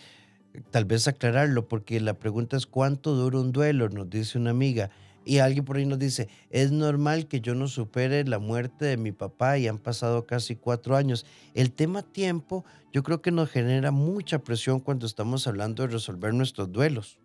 tal 0.71 0.85
vez 0.85 1.07
aclararlo 1.07 1.67
porque 1.67 1.99
la 1.99 2.13
pregunta 2.13 2.57
es 2.57 2.65
cuánto 2.65 3.13
dura 3.15 3.39
un 3.39 3.51
duelo, 3.51 3.89
nos 3.89 4.09
dice 4.09 4.37
una 4.37 4.51
amiga. 4.51 4.89
Y 5.25 5.39
alguien 5.39 5.65
por 5.65 5.77
ahí 5.77 5.85
nos 5.85 5.97
dice, 5.97 6.29
es 6.51 6.71
normal 6.71 7.27
que 7.27 7.41
yo 7.41 7.55
no 7.55 7.67
supere 7.67 8.23
la 8.25 8.37
muerte 8.37 8.85
de 8.85 8.97
mi 8.97 9.11
papá 9.11 9.57
y 9.57 9.67
han 9.67 9.79
pasado 9.79 10.27
casi 10.27 10.55
cuatro 10.55 10.95
años. 10.95 11.25
El 11.55 11.71
tema 11.71 12.03
tiempo 12.03 12.63
yo 12.93 13.01
creo 13.01 13.21
que 13.21 13.31
nos 13.31 13.49
genera 13.49 13.89
mucha 13.89 14.39
presión 14.39 14.79
cuando 14.79 15.07
estamos 15.07 15.47
hablando 15.47 15.81
de 15.81 15.93
resolver 15.93 16.33
nuestros 16.33 16.71
duelos. 16.71 17.19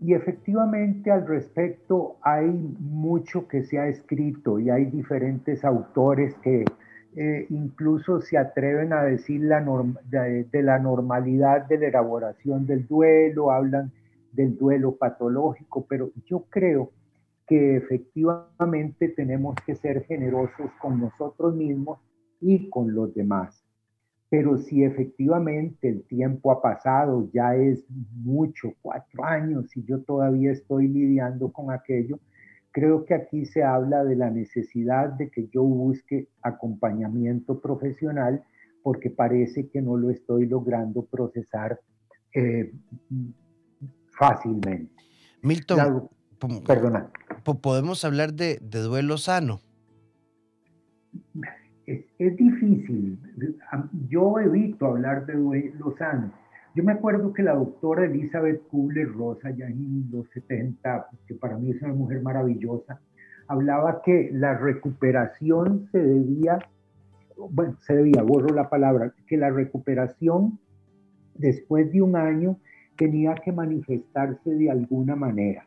Y 0.00 0.14
efectivamente 0.14 1.10
al 1.10 1.26
respecto 1.26 2.16
hay 2.22 2.46
mucho 2.46 3.48
que 3.48 3.64
se 3.64 3.78
ha 3.78 3.88
escrito 3.88 4.60
y 4.60 4.70
hay 4.70 4.84
diferentes 4.84 5.64
autores 5.64 6.34
que 6.42 6.64
eh, 7.16 7.46
incluso 7.50 8.20
se 8.20 8.36
atreven 8.36 8.92
a 8.92 9.02
decir 9.04 9.42
la 9.42 9.60
de, 10.10 10.44
de, 10.50 10.62
la 10.62 10.78
normalidad 10.78 11.66
de 11.66 11.78
la 11.78 11.88
elaboración 11.88 12.66
del 12.66 12.86
duelo, 12.86 13.52
hablan 13.52 13.92
del 14.32 14.56
duelo 14.56 14.96
patológico, 14.96 15.86
pero 15.88 16.10
yo 16.26 16.44
creo 16.50 16.90
que 17.46 17.76
efectivamente 17.76 19.08
tenemos 19.10 19.54
que 19.66 19.76
ser 19.76 20.04
generosos 20.06 20.70
con 20.80 21.00
nosotros 21.00 21.54
mismos 21.54 22.00
y 22.40 22.68
con 22.68 22.94
los 22.94 23.14
demás. 23.14 23.64
Pero 24.28 24.58
si 24.58 24.82
efectivamente 24.82 25.88
el 25.88 26.02
tiempo 26.02 26.50
ha 26.50 26.60
pasado, 26.60 27.28
ya 27.32 27.54
es 27.54 27.84
mucho, 28.24 28.72
cuatro 28.82 29.24
años, 29.24 29.76
y 29.76 29.84
yo 29.84 30.00
todavía 30.00 30.50
estoy 30.50 30.88
lidiando 30.88 31.52
con 31.52 31.70
aquello, 31.70 32.18
creo 32.74 33.04
que 33.04 33.14
aquí 33.14 33.46
se 33.46 33.62
habla 33.62 34.02
de 34.02 34.16
la 34.16 34.30
necesidad 34.30 35.10
de 35.10 35.30
que 35.30 35.46
yo 35.46 35.62
busque 35.62 36.28
acompañamiento 36.42 37.60
profesional 37.60 38.42
porque 38.82 39.10
parece 39.10 39.68
que 39.68 39.80
no 39.80 39.96
lo 39.96 40.10
estoy 40.10 40.46
logrando 40.46 41.04
procesar 41.06 41.80
eh, 42.34 42.72
fácilmente. 44.18 44.92
Milton, 45.40 46.10
perdona. 46.66 47.10
¿Podemos 47.62 48.04
hablar 48.04 48.34
de, 48.34 48.58
de 48.60 48.80
duelo 48.80 49.18
sano? 49.18 49.60
es, 51.86 52.36
difícil. 52.36 53.18
Yo 54.08 54.40
evito 54.40 54.86
hablar 54.86 55.26
de 55.26 55.34
Lozano. 55.78 56.32
Yo 56.74 56.82
me 56.82 56.92
acuerdo 56.92 57.32
que 57.32 57.42
la 57.42 57.54
doctora 57.54 58.04
Elizabeth 58.04 58.66
Kubler-Rosa, 58.68 59.50
ya 59.50 59.66
en 59.66 60.08
los 60.10 60.28
70, 60.30 61.06
que 61.26 61.34
para 61.34 61.56
mí 61.56 61.70
es 61.70 61.80
una 61.82 61.94
mujer 61.94 62.20
maravillosa, 62.20 63.00
hablaba 63.46 64.02
que 64.02 64.30
la 64.32 64.58
recuperación 64.58 65.88
se 65.92 65.98
debía, 65.98 66.58
bueno, 67.36 67.76
se 67.80 67.94
debía, 67.94 68.22
borro 68.22 68.52
la 68.52 68.68
palabra, 68.68 69.14
que 69.26 69.36
la 69.36 69.50
recuperación 69.50 70.58
después 71.34 71.92
de 71.92 72.02
un 72.02 72.16
año 72.16 72.58
tenía 72.96 73.34
que 73.36 73.52
manifestarse 73.52 74.50
de 74.50 74.70
alguna 74.70 75.14
manera. 75.14 75.66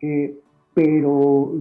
Eh, 0.00 0.38
pero 0.74 1.52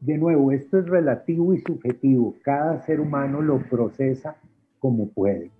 de 0.00 0.18
nuevo, 0.18 0.52
esto 0.52 0.78
es 0.78 0.86
relativo 0.86 1.52
y 1.54 1.60
subjetivo. 1.60 2.34
Cada 2.42 2.80
ser 2.82 3.00
humano 3.00 3.40
lo 3.40 3.58
procesa 3.58 4.36
como 4.78 5.08
puede. 5.08 5.50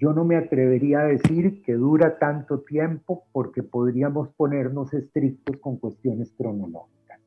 Yo 0.00 0.12
no 0.14 0.24
me 0.24 0.36
atrevería 0.36 1.00
a 1.00 1.04
decir 1.04 1.62
que 1.62 1.74
dura 1.74 2.18
tanto 2.18 2.60
tiempo 2.60 3.24
porque 3.32 3.62
podríamos 3.62 4.30
ponernos 4.30 4.92
estrictos 4.94 5.58
con 5.58 5.76
cuestiones 5.76 6.32
cronológicas. 6.36 7.20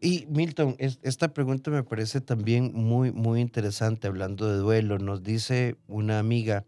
Y 0.00 0.26
Milton, 0.28 0.74
esta 0.78 1.32
pregunta 1.32 1.70
me 1.70 1.84
parece 1.84 2.20
también 2.20 2.72
muy, 2.74 3.12
muy 3.12 3.40
interesante 3.40 4.08
hablando 4.08 4.48
de 4.48 4.58
duelo. 4.58 4.98
Nos 4.98 5.22
dice 5.22 5.76
una 5.86 6.18
amiga, 6.18 6.64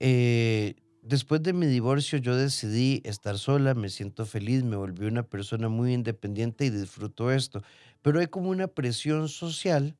eh, 0.00 0.74
Después 1.06 1.40
de 1.40 1.52
mi 1.52 1.66
divorcio 1.66 2.18
yo 2.18 2.34
decidí 2.34 3.00
estar 3.04 3.38
sola, 3.38 3.74
me 3.74 3.90
siento 3.90 4.26
feliz, 4.26 4.64
me 4.64 4.74
volví 4.74 5.06
una 5.06 5.22
persona 5.22 5.68
muy 5.68 5.94
independiente 5.94 6.64
y 6.64 6.70
disfruto 6.70 7.30
esto, 7.30 7.62
pero 8.02 8.18
hay 8.18 8.26
como 8.26 8.50
una 8.50 8.66
presión 8.66 9.28
social 9.28 9.94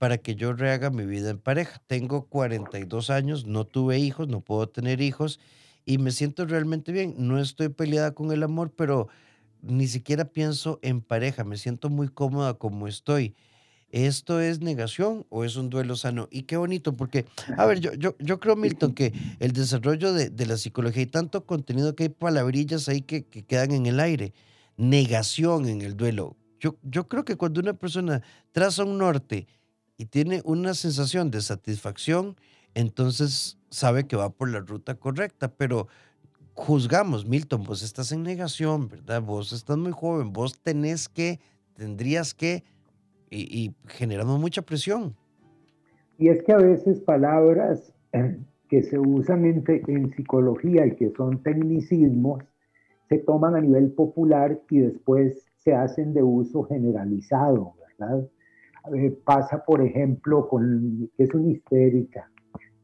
para 0.00 0.16
que 0.16 0.34
yo 0.34 0.54
rehaga 0.54 0.88
mi 0.88 1.04
vida 1.04 1.28
en 1.28 1.38
pareja. 1.38 1.82
Tengo 1.86 2.24
42 2.24 3.10
años, 3.10 3.44
no 3.44 3.66
tuve 3.66 3.98
hijos, 3.98 4.28
no 4.28 4.40
puedo 4.40 4.66
tener 4.66 5.02
hijos 5.02 5.38
y 5.84 5.98
me 5.98 6.10
siento 6.10 6.46
realmente 6.46 6.90
bien. 6.90 7.16
No 7.18 7.38
estoy 7.38 7.68
peleada 7.68 8.12
con 8.12 8.32
el 8.32 8.42
amor, 8.42 8.72
pero 8.74 9.08
ni 9.60 9.86
siquiera 9.88 10.24
pienso 10.24 10.78
en 10.80 11.02
pareja, 11.02 11.44
me 11.44 11.58
siento 11.58 11.90
muy 11.90 12.08
cómoda 12.08 12.54
como 12.54 12.88
estoy. 12.88 13.34
¿Esto 13.90 14.40
es 14.40 14.62
negación 14.62 15.26
o 15.28 15.44
es 15.44 15.56
un 15.56 15.68
duelo 15.68 15.94
sano? 15.96 16.28
Y 16.30 16.44
qué 16.44 16.56
bonito, 16.56 16.96
porque, 16.96 17.26
a 17.58 17.66
ver, 17.66 17.80
yo, 17.80 17.92
yo, 17.92 18.16
yo 18.20 18.40
creo, 18.40 18.56
Milton, 18.56 18.94
que 18.94 19.12
el 19.38 19.52
desarrollo 19.52 20.14
de, 20.14 20.46
la 20.46 20.56
psicología 20.56 21.02
y 21.02 21.08
tanto 21.08 21.44
contenido 21.44 21.94
que 21.94 22.04
hay 22.04 22.08
palabrillas 22.08 22.88
ahí 22.88 23.02
que, 23.02 23.26
quedan 23.26 23.72
en 23.72 23.84
el 23.84 24.00
aire, 24.00 24.32
negación 24.78 25.68
en 25.68 25.82
el 25.82 25.94
duelo. 25.94 26.38
Yo, 26.58 26.76
yo 26.82 27.06
creo 27.06 27.26
que 27.26 27.36
cuando 27.36 27.60
una 27.60 27.74
persona 27.74 28.22
traza 28.52 28.84
un 28.84 28.96
norte 28.96 29.46
y 30.00 30.06
tiene 30.06 30.40
una 30.46 30.72
sensación 30.72 31.30
de 31.30 31.42
satisfacción, 31.42 32.34
entonces 32.74 33.58
sabe 33.68 34.06
que 34.06 34.16
va 34.16 34.30
por 34.30 34.48
la 34.48 34.60
ruta 34.60 34.94
correcta, 34.94 35.52
pero 35.54 35.88
juzgamos, 36.54 37.26
Milton, 37.26 37.64
vos 37.64 37.82
estás 37.82 38.10
en 38.10 38.22
negación, 38.22 38.88
¿verdad? 38.88 39.20
Vos 39.20 39.52
estás 39.52 39.76
muy 39.76 39.92
joven, 39.92 40.32
vos 40.32 40.58
tenés 40.62 41.06
que, 41.06 41.38
tendrías 41.74 42.32
que 42.32 42.64
y, 43.30 43.74
generando 43.88 44.38
mucha 44.38 44.62
presión. 44.62 45.14
Y 46.16 46.28
es 46.28 46.42
que 46.44 46.52
a 46.52 46.56
veces 46.56 47.00
palabras 47.00 47.92
que 48.70 48.82
se 48.82 48.98
usan 48.98 49.44
en, 49.44 49.62
en, 49.86 50.14
psicología 50.16 50.86
y 50.86 50.96
que 50.96 51.10
son 51.10 51.42
tecnicismos 51.42 52.42
se 53.10 53.18
toman 53.18 53.54
a 53.54 53.60
nivel 53.60 53.90
popular 53.90 54.62
y 54.70 54.78
después 54.78 55.44
se 55.58 55.74
hacen 55.74 56.14
de 56.14 56.22
uso 56.22 56.62
generalizado, 56.62 57.74
¿verdad? 57.98 58.26
Pasa, 59.24 59.64
por 59.64 59.80
ejemplo, 59.80 60.48
con 60.48 61.10
que 61.16 61.24
es 61.24 61.34
una 61.34 61.50
histérica, 61.50 62.30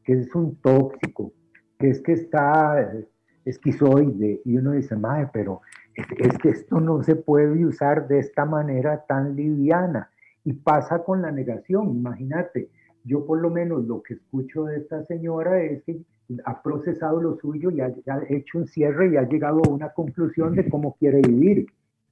que 0.03 0.13
es 0.13 0.33
un 0.35 0.55
tóxico, 0.57 1.33
que 1.79 1.89
es 1.89 2.01
que 2.01 2.13
está 2.13 2.81
eh, 2.81 3.07
esquizoide, 3.45 4.41
y 4.45 4.57
uno 4.57 4.71
dice, 4.71 4.95
madre, 4.95 5.29
pero 5.33 5.61
es 5.95 6.37
que 6.37 6.49
esto 6.49 6.79
no 6.79 7.03
se 7.03 7.15
puede 7.15 7.65
usar 7.65 8.07
de 8.07 8.19
esta 8.19 8.45
manera 8.45 9.05
tan 9.07 9.35
liviana. 9.35 10.11
Y 10.43 10.53
pasa 10.53 11.03
con 11.03 11.21
la 11.21 11.31
negación, 11.31 11.89
imagínate, 11.89 12.69
yo 13.03 13.25
por 13.25 13.41
lo 13.41 13.49
menos 13.49 13.85
lo 13.85 14.03
que 14.03 14.15
escucho 14.15 14.65
de 14.65 14.77
esta 14.77 15.03
señora 15.05 15.61
es 15.61 15.83
que 15.83 16.01
ha 16.45 16.61
procesado 16.61 17.21
lo 17.21 17.37
suyo 17.37 17.71
y 17.71 17.79
ha, 17.79 17.93
hecho 18.29 18.59
un 18.59 18.67
cierre 18.67 19.11
y 19.11 19.17
ha 19.17 19.27
llegado 19.27 19.61
a 19.65 19.69
una 19.69 19.89
conclusión 19.89 20.55
de 20.55 20.69
cómo 20.69 20.95
quiere 20.97 21.21
vivir, 21.21 21.67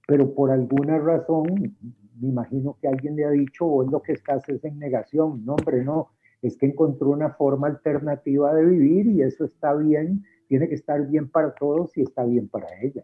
pero 0.08 0.34
por 0.34 0.52
alguna 0.52 0.98
razón, 0.98 1.76
me 2.20 2.30
imagino 2.30 2.78
que 2.82 2.88
alguien 2.88 3.16
le 3.16 3.26
ha 3.26 3.32
dicho, 3.32 3.66
vos 3.66 3.92
lo 3.92 4.02
que 4.02 4.14
estás 4.14 4.48
es 4.50 4.64
en 4.64 4.80
negación, 4.80 5.46
no 5.46 5.56
hombre, 5.56 5.84
no, 5.84 6.10
es 6.42 6.58
que 6.58 6.66
encontró 6.66 7.10
una 7.10 7.32
forma 7.32 7.68
alternativa 7.68 8.54
de 8.54 8.66
vivir 8.66 9.08
y 9.08 9.22
eso 9.22 9.46
está 9.46 9.74
bien 9.74 10.26
tiene 10.48 10.70
que 10.70 10.76
estar 10.76 11.06
bien 11.08 11.30
para 11.30 11.54
todos 11.54 11.96
y 11.98 12.02
está 12.02 12.24
bien 12.24 12.48
para 12.48 12.68
ella. 12.82 13.04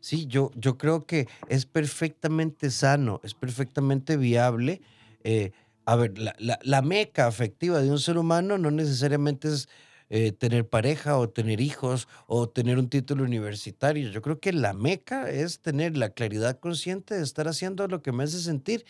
Sí, 0.00 0.26
yo, 0.26 0.50
yo 0.56 0.78
creo 0.78 1.04
que 1.04 1.26
es 1.48 1.66
perfectamente 1.66 2.70
sano, 2.70 3.20
es 3.22 3.34
perfectamente 3.34 4.16
viable. 4.16 4.80
Eh, 5.24 5.52
a 5.84 5.96
ver, 5.96 6.14
la, 6.18 6.82
meca 6.82 7.26
afectiva 7.26 7.80
de 7.80 7.90
un 7.90 7.98
ser 7.98 8.16
humano 8.16 8.58
no 8.58 8.70
necesariamente 8.70 9.48
es 9.48 9.68
eh, 10.10 10.32
tener 10.32 10.68
pareja 10.68 11.16
o 11.16 11.28
tener 11.28 11.60
hijos 11.60 12.08
o 12.26 12.48
tener 12.48 12.78
un 12.78 12.88
título 12.88 13.22
universitario. 13.22 14.10
Yo 14.10 14.22
creo 14.22 14.40
que 14.40 14.52
la 14.52 14.72
meca 14.72 15.30
es 15.30 15.60
tener 15.60 15.96
la 15.96 16.10
claridad 16.10 16.58
consciente 16.58 17.14
de 17.14 17.22
estar 17.22 17.46
haciendo 17.46 17.86
lo 17.86 18.02
que 18.02 18.10
me 18.10 18.24
hace 18.24 18.40
sentir 18.40 18.84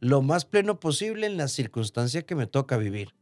lo 0.00 0.22
más 0.22 0.44
pleno 0.44 0.78
posible 0.78 1.26
en 1.26 1.36
la 1.36 1.48
circunstancia 1.48 2.22
que 2.22 2.34
me 2.34 2.46
toca 2.46 2.76
vivir. 2.76 3.14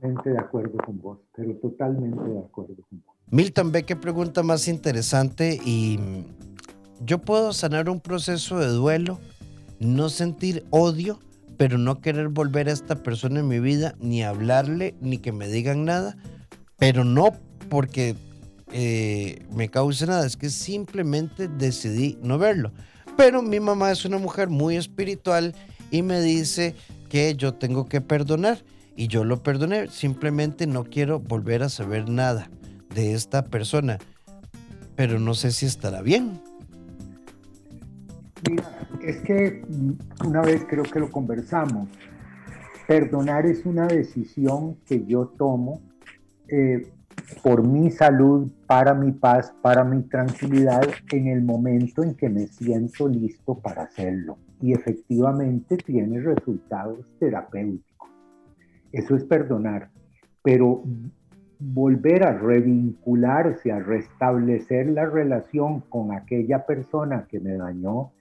Totalmente 0.00 0.30
de 0.30 0.38
acuerdo 0.38 0.78
con 0.84 1.00
vos, 1.00 1.18
pero 1.34 1.54
totalmente 1.54 2.22
de 2.22 2.38
acuerdo 2.38 2.74
con 2.88 3.02
vos. 3.06 3.16
Milton, 3.30 3.72
ve 3.72 3.84
qué 3.84 3.94
pregunta 3.94 4.42
más 4.42 4.68
interesante 4.68 5.58
y 5.64 5.98
yo 7.04 7.18
puedo 7.18 7.52
sanar 7.52 7.88
un 7.88 8.00
proceso 8.00 8.58
de 8.58 8.68
duelo, 8.68 9.18
no 9.78 10.08
sentir 10.08 10.64
odio, 10.70 11.20
pero 11.58 11.76
no 11.76 12.00
querer 12.00 12.28
volver 12.28 12.68
a 12.68 12.72
esta 12.72 13.02
persona 13.02 13.40
en 13.40 13.48
mi 13.48 13.58
vida, 13.58 13.94
ni 14.00 14.22
hablarle, 14.22 14.94
ni 15.00 15.18
que 15.18 15.32
me 15.32 15.48
digan 15.48 15.84
nada, 15.84 16.16
pero 16.78 17.04
no 17.04 17.32
porque 17.68 18.14
eh, 18.72 19.44
me 19.50 19.68
cause 19.68 20.06
nada, 20.06 20.24
es 20.24 20.36
que 20.36 20.50
simplemente 20.50 21.48
decidí 21.48 22.16
no 22.22 22.38
verlo. 22.38 22.72
Pero 23.16 23.42
mi 23.42 23.58
mamá 23.58 23.90
es 23.90 24.04
una 24.04 24.18
mujer 24.18 24.48
muy 24.48 24.76
espiritual 24.76 25.54
y 25.90 26.02
me 26.02 26.20
dice 26.20 26.76
que 27.10 27.34
yo 27.36 27.54
tengo 27.54 27.86
que 27.86 28.00
perdonar 28.00 28.62
y 28.94 29.08
yo 29.08 29.24
lo 29.24 29.42
perdoné, 29.42 29.88
simplemente 29.88 30.66
no 30.68 30.84
quiero 30.84 31.18
volver 31.18 31.64
a 31.64 31.68
saber 31.68 32.08
nada 32.08 32.50
de 32.94 33.14
esta 33.14 33.44
persona, 33.44 33.98
pero 34.94 35.18
no 35.18 35.34
sé 35.34 35.50
si 35.50 35.66
estará 35.66 36.02
bien. 36.02 36.40
Es 39.02 39.20
que 39.22 39.62
una 40.24 40.42
vez 40.42 40.64
creo 40.68 40.84
que 40.84 41.00
lo 41.00 41.10
conversamos, 41.10 41.88
perdonar 42.86 43.46
es 43.46 43.66
una 43.66 43.86
decisión 43.86 44.76
que 44.86 45.04
yo 45.04 45.26
tomo 45.26 45.80
eh, 46.48 46.90
por 47.42 47.66
mi 47.66 47.90
salud, 47.90 48.50
para 48.66 48.94
mi 48.94 49.12
paz, 49.12 49.52
para 49.62 49.84
mi 49.84 50.02
tranquilidad 50.02 50.88
en 51.12 51.26
el 51.28 51.42
momento 51.42 52.02
en 52.02 52.14
que 52.14 52.28
me 52.28 52.46
siento 52.46 53.08
listo 53.08 53.58
para 53.58 53.82
hacerlo. 53.82 54.38
Y 54.60 54.72
efectivamente 54.72 55.76
tiene 55.76 56.20
resultados 56.20 57.06
terapéuticos. 57.18 58.08
Eso 58.92 59.16
es 59.16 59.24
perdonar. 59.24 59.90
Pero 60.42 60.82
volver 61.58 62.24
a 62.24 62.32
revincularse, 62.32 63.72
a 63.72 63.80
restablecer 63.80 64.88
la 64.88 65.06
relación 65.06 65.80
con 65.80 66.12
aquella 66.12 66.64
persona 66.64 67.26
que 67.28 67.40
me 67.40 67.56
dañó, 67.56 68.12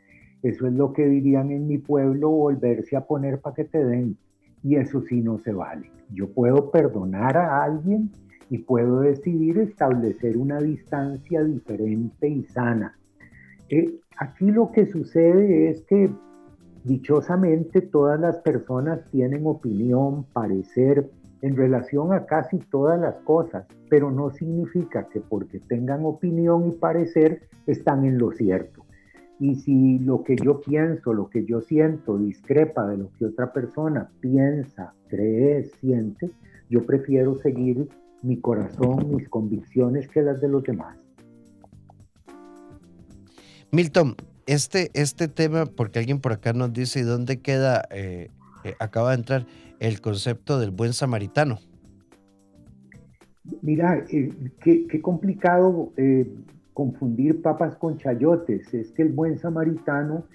eso 0.43 0.67
es 0.67 0.73
lo 0.73 0.93
que 0.93 1.07
dirían 1.07 1.51
en 1.51 1.67
mi 1.67 1.77
pueblo, 1.77 2.29
volverse 2.29 2.95
a 2.95 3.05
poner 3.05 3.39
para 3.39 3.55
que 3.55 3.65
te 3.65 3.83
den. 3.83 4.17
Y 4.63 4.75
eso 4.75 5.01
sí 5.01 5.21
no 5.21 5.39
se 5.39 5.51
vale. 5.51 5.89
Yo 6.13 6.29
puedo 6.29 6.71
perdonar 6.71 7.37
a 7.37 7.63
alguien 7.63 8.11
y 8.49 8.59
puedo 8.59 9.01
decidir 9.01 9.57
establecer 9.57 10.37
una 10.37 10.59
distancia 10.59 11.43
diferente 11.43 12.29
y 12.29 12.43
sana. 12.43 12.97
Eh, 13.69 13.99
aquí 14.17 14.51
lo 14.51 14.71
que 14.71 14.85
sucede 14.85 15.69
es 15.69 15.81
que 15.83 16.09
dichosamente 16.83 17.81
todas 17.81 18.19
las 18.19 18.37
personas 18.37 19.01
tienen 19.11 19.45
opinión, 19.45 20.23
parecer, 20.31 21.09
en 21.41 21.55
relación 21.55 22.13
a 22.13 22.25
casi 22.25 22.57
todas 22.57 22.99
las 22.99 23.15
cosas, 23.17 23.67
pero 23.89 24.09
no 24.09 24.31
significa 24.31 25.07
que 25.09 25.19
porque 25.19 25.59
tengan 25.59 26.05
opinión 26.05 26.67
y 26.67 26.71
parecer 26.71 27.41
están 27.67 28.05
en 28.05 28.17
lo 28.17 28.31
cierto. 28.31 28.86
Y 29.39 29.55
si 29.55 29.99
lo 29.99 30.23
que 30.23 30.35
yo 30.35 30.61
pienso, 30.61 31.13
lo 31.13 31.29
que 31.29 31.45
yo 31.45 31.61
siento 31.61 32.17
discrepa 32.17 32.87
de 32.87 32.97
lo 32.97 33.11
que 33.17 33.25
otra 33.25 33.53
persona 33.53 34.09
piensa, 34.19 34.93
cree, 35.07 35.63
siente, 35.79 36.31
yo 36.69 36.85
prefiero 36.85 37.37
seguir 37.37 37.87
mi 38.23 38.37
corazón, 38.37 39.15
mis 39.15 39.29
convicciones 39.29 40.07
que 40.07 40.21
las 40.21 40.41
de 40.41 40.49
los 40.49 40.63
demás. 40.63 40.97
Milton, 43.71 44.15
este, 44.47 44.89
este 44.93 45.27
tema, 45.27 45.65
porque 45.65 45.99
alguien 45.99 46.19
por 46.19 46.33
acá 46.33 46.53
nos 46.53 46.73
dice, 46.73 47.01
¿y 47.01 47.03
dónde 47.03 47.41
queda? 47.41 47.83
Eh, 47.91 48.29
eh, 48.63 48.75
acaba 48.79 49.11
de 49.11 49.17
entrar 49.17 49.45
el 49.79 50.01
concepto 50.01 50.59
del 50.59 50.71
buen 50.71 50.93
samaritano. 50.93 51.59
Mira, 53.61 54.03
eh, 54.09 54.33
qué, 54.61 55.01
complicado 55.01 55.93
confundir 56.77 57.41
papas 57.41 57.75
con 57.75 57.97
chayotes. 57.97 58.71
Es 58.71 58.91
que 58.91 59.01
el 59.01 59.11
buen 59.11 59.39
samaritano, 59.39 60.25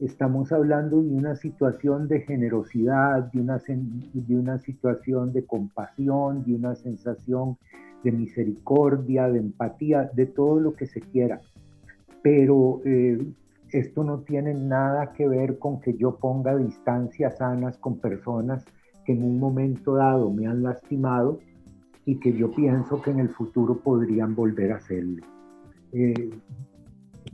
estamos 0.00 0.50
hablando 0.50 1.02
de 1.02 1.10
una 1.10 1.36
situación 1.36 2.08
de 2.08 2.22
generosidad, 2.22 3.30
de 3.30 3.38
una, 3.38 3.58
de 3.58 4.34
una 4.34 4.56
situación 4.60 5.34
de 5.34 5.44
compasión, 5.44 6.42
de 6.46 6.54
una 6.54 6.74
sensación 6.74 7.58
de 8.02 8.12
misericordia, 8.12 9.28
de 9.28 9.40
empatía, 9.40 10.10
de 10.14 10.24
todo 10.24 10.58
lo 10.58 10.72
que 10.72 10.86
se 10.86 11.02
quiera. 11.02 11.42
Pero 12.22 12.80
eh, 12.86 13.22
esto 13.70 14.02
no 14.02 14.20
tiene 14.20 14.54
nada 14.54 15.12
que 15.12 15.28
ver 15.28 15.58
con 15.58 15.82
que 15.82 15.98
yo 15.98 16.16
ponga 16.16 16.56
distancias 16.56 17.36
sanas 17.36 17.76
con 17.76 17.98
personas 17.98 18.64
que 19.04 19.12
en 19.12 19.22
un 19.22 19.38
momento 19.38 19.96
dado 19.96 20.30
me 20.30 20.46
han 20.46 20.62
lastimado 20.62 21.40
y 22.06 22.18
que 22.20 22.32
yo 22.32 22.50
pienso 22.50 23.02
que 23.02 23.10
en 23.10 23.18
el 23.18 23.28
futuro 23.28 23.80
podrían 23.80 24.34
volver 24.34 24.72
a 24.72 24.76
hacerlo. 24.76 25.26
Eh, 25.92 26.30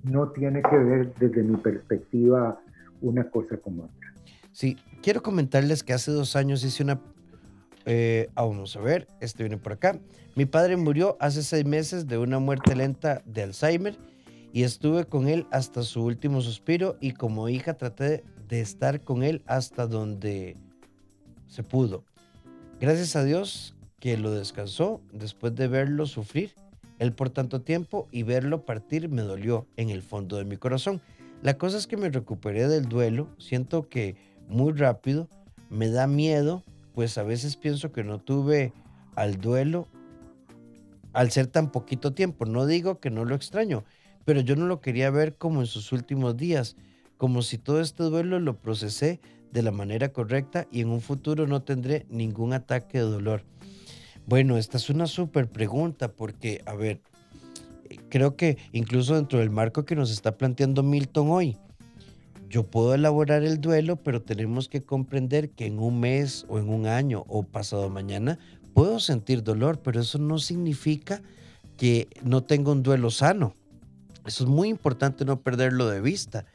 no 0.03 0.31
tiene 0.31 0.63
que 0.63 0.77
ver 0.77 1.15
desde 1.15 1.43
mi 1.43 1.57
perspectiva 1.57 2.61
una 3.01 3.29
cosa 3.29 3.57
con 3.57 3.81
otra. 3.81 4.15
Sí, 4.53 4.77
quiero 5.03 5.23
comentarles 5.23 5.83
que 5.83 5.93
hace 5.93 6.11
dos 6.11 6.37
años 6.37 6.65
hice 6.65 6.83
una... 6.83 7.01
Eh, 7.85 8.29
vamos 8.35 8.77
a 8.77 8.81
ver, 8.81 9.07
este 9.21 9.43
viene 9.45 9.59
por 9.59 9.73
acá. 9.73 9.99
Mi 10.35 10.45
padre 10.45 10.77
murió 10.77 11.17
hace 11.21 11.43
seis 11.43 11.65
meses 11.65 12.07
de 12.07 12.19
una 12.19 12.39
muerte 12.39 12.75
lenta 12.75 13.23
de 13.27 13.43
Alzheimer 13.43 13.97
y 14.53 14.63
estuve 14.65 15.05
con 15.05 15.29
él 15.29 15.47
hasta 15.51 15.83
su 15.83 16.05
último 16.05 16.41
suspiro 16.41 16.97
y 17.01 17.13
como 17.13 17.49
hija 17.49 17.75
traté 17.75 18.25
de 18.49 18.61
estar 18.61 19.03
con 19.03 19.23
él 19.23 19.43
hasta 19.47 19.87
donde 19.87 20.57
se 21.47 21.63
pudo. 21.63 22.05
Gracias 22.81 23.17
a 23.17 23.25
Dios 23.25 23.77
que 24.01 24.17
lo 24.17 24.31
descansó 24.31 25.01
después 25.13 25.55
de 25.55 25.69
verlo 25.69 26.07
sufrir 26.07 26.53
él 26.99 27.13
por 27.13 27.31
tanto 27.31 27.63
tiempo 27.63 28.09
y 28.11 28.23
verlo 28.23 28.65
partir 28.65 29.09
me 29.09 29.23
dolió 29.23 29.67
en 29.77 29.91
el 29.91 30.03
fondo 30.03 30.37
de 30.37 30.45
mi 30.45 30.57
corazón. 30.57 31.01
La 31.43 31.59
cosa 31.59 31.77
es 31.77 31.87
que 31.87 31.97
me 31.97 32.09
recuperé 32.09 32.69
del 32.69 32.87
duelo, 32.87 33.29
siento 33.39 33.89
que 33.89 34.17
muy 34.49 34.73
rápido, 34.73 35.29
me 35.69 35.89
da 35.89 36.07
miedo, 36.07 36.63
pues 36.95 37.19
a 37.19 37.23
veces 37.23 37.57
pienso 37.57 37.93
que 37.93 38.05
no 38.05 38.19
tuve 38.19 38.73
al 39.15 39.41
duelo 39.41 39.87
al 41.13 41.31
ser 41.31 41.47
tan 41.47 41.71
poquito 41.71 42.13
tiempo. 42.13 42.45
No 42.45 42.67
digo 42.67 43.01
que 43.01 43.11
no 43.11 43.25
lo 43.25 43.35
extraño, 43.35 43.85
pero 44.25 44.41
yo 44.41 44.57
no 44.57 44.67
lo 44.67 44.81
quería 44.81 45.11
ver 45.11 45.37
como 45.37 45.61
en 45.61 45.67
sus 45.67 45.93
últimos 45.93 46.37
días, 46.37 46.77
como 47.17 47.43
si 47.43 47.59
todo 47.59 47.81
este 47.81 48.03
duelo 48.05 48.39
lo 48.39 48.59
procesé 48.59 49.21
de 49.53 49.63
la 49.63 49.71
manera 49.71 50.13
correcta 50.13 50.67
y 50.71 50.83
en 50.83 50.89
un 50.89 51.01
futuro 51.01 51.47
no 51.47 51.63
tendré 51.63 52.07
ningún 52.11 52.53
ataque 52.53 52.99
de 52.99 53.05
dolor. 53.05 53.45
Bueno, 54.27 54.57
esta 54.57 54.77
es 54.77 54.91
una 54.91 55.07
súper 55.07 55.49
pregunta 55.49 56.09
porque, 56.09 56.61
a 56.67 56.75
ver, 56.75 57.01
creo 58.09 58.35
que 58.35 58.59
incluso 58.73 59.15
dentro 59.15 59.39
del 59.39 59.51
marco 59.51 59.85
que 59.85 59.95
nos 59.95 60.11
está 60.11 60.37
planteando 60.37 60.83
Milton 60.83 61.31
hoy, 61.31 61.57
yo 62.49 62.65
puedo 62.65 62.93
elaborar 62.93 63.45
el 63.45 63.61
duelo, 63.61 63.95
pero 63.95 64.23
tenemos 64.23 64.69
que 64.69 64.83
comprender 64.83 65.51
que 65.51 65.67
en 65.67 65.79
un 65.79 66.01
mes 66.01 66.45
o 66.49 66.59
en 66.59 66.69
un 66.69 66.87
año 66.87 67.25
o 67.29 67.45
pasado 67.45 67.89
mañana 67.89 68.37
puedo 68.75 68.99
sentir 68.99 69.45
dolor, 69.45 69.79
pero 69.81 70.01
eso 70.01 70.19
no 70.19 70.41
significa 70.41 71.23
que 71.77 72.09
no 72.25 72.43
tenga 72.43 72.73
un 72.73 72.83
duelo 72.83 73.13
sano. 73.13 73.55
Eso 74.27 74.43
es 74.43 74.51
muy 74.51 74.69
importante 74.71 75.25
no 75.25 75.41
perderlo 75.41 75.89
de 75.89 76.01
vista. 76.01 76.47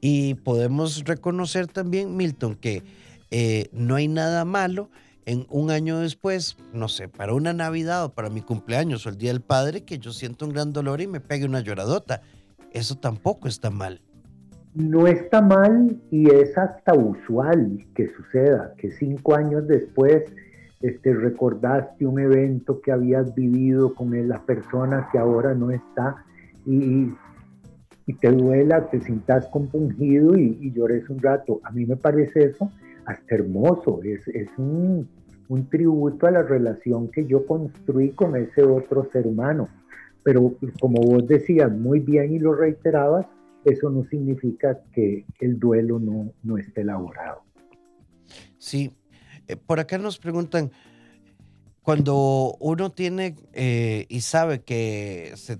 Y 0.00 0.34
podemos 0.36 1.04
reconocer 1.04 1.66
también, 1.66 2.16
Milton, 2.16 2.54
que 2.54 2.82
eh, 3.30 3.68
no 3.72 3.96
hay 3.96 4.08
nada 4.08 4.46
malo 4.46 4.88
en 5.26 5.46
un 5.50 5.70
año 5.70 5.98
después, 5.98 6.56
no 6.72 6.88
sé, 6.88 7.08
para 7.08 7.34
una 7.34 7.52
Navidad 7.52 8.04
o 8.04 8.12
para 8.12 8.30
mi 8.30 8.40
cumpleaños 8.40 9.06
o 9.06 9.10
el 9.10 9.18
Día 9.18 9.32
del 9.32 9.42
Padre, 9.42 9.84
que 9.84 9.98
yo 9.98 10.12
siento 10.12 10.46
un 10.46 10.52
gran 10.52 10.72
dolor 10.72 11.00
y 11.00 11.06
me 11.06 11.20
pegue 11.20 11.44
una 11.44 11.60
lloradota. 11.60 12.22
Eso 12.72 12.96
tampoco 12.96 13.48
está 13.48 13.70
mal. 13.70 14.00
No 14.74 15.06
está 15.06 15.42
mal 15.42 16.00
y 16.10 16.30
es 16.30 16.56
hasta 16.56 16.94
usual 16.94 17.84
que 17.94 18.08
suceda, 18.14 18.74
que 18.78 18.90
cinco 18.92 19.34
años 19.34 19.66
después 19.66 20.24
este, 20.80 21.12
recordaste 21.12 22.06
un 22.06 22.20
evento 22.20 22.80
que 22.80 22.92
habías 22.92 23.34
vivido 23.34 23.94
con 23.94 24.28
la 24.28 24.42
persona 24.42 25.08
que 25.12 25.18
ahora 25.18 25.54
no 25.54 25.70
está 25.70 26.24
y, 26.64 27.12
te 28.20 28.32
duela, 28.32 28.90
te 28.90 29.00
sientas 29.00 29.46
compungido 29.48 30.36
y, 30.36 30.72
llores 30.72 31.08
un 31.10 31.20
rato. 31.20 31.60
A 31.62 31.70
mí 31.70 31.86
me 31.86 31.96
parece 31.96 32.44
eso 32.44 32.70
hermoso, 33.28 34.00
es, 34.02 34.26
es 34.28 34.48
un, 34.56 35.08
un 35.48 35.68
tributo 35.68 36.26
a 36.26 36.30
la 36.30 36.42
relación 36.42 37.08
que 37.08 37.26
yo 37.26 37.46
construí 37.46 38.10
con 38.10 38.36
ese 38.36 38.62
otro 38.62 39.08
ser 39.12 39.26
humano. 39.26 39.68
Pero 40.22 40.54
como 40.80 41.00
vos 41.00 41.26
decías 41.26 41.72
muy 41.72 42.00
bien 42.00 42.32
y 42.34 42.38
lo 42.38 42.54
reiterabas, 42.54 43.26
eso 43.64 43.90
no 43.90 44.04
significa 44.04 44.80
que 44.92 45.24
el 45.40 45.58
duelo 45.58 45.98
no, 45.98 46.32
no 46.42 46.58
esté 46.58 46.82
elaborado. 46.82 47.42
Sí, 48.58 48.92
eh, 49.48 49.56
por 49.56 49.80
acá 49.80 49.98
nos 49.98 50.18
preguntan, 50.18 50.70
cuando 51.82 52.56
uno 52.60 52.92
tiene 52.92 53.36
eh, 53.52 54.06
y 54.08 54.20
sabe 54.20 54.60
que 54.62 55.32
se 55.34 55.58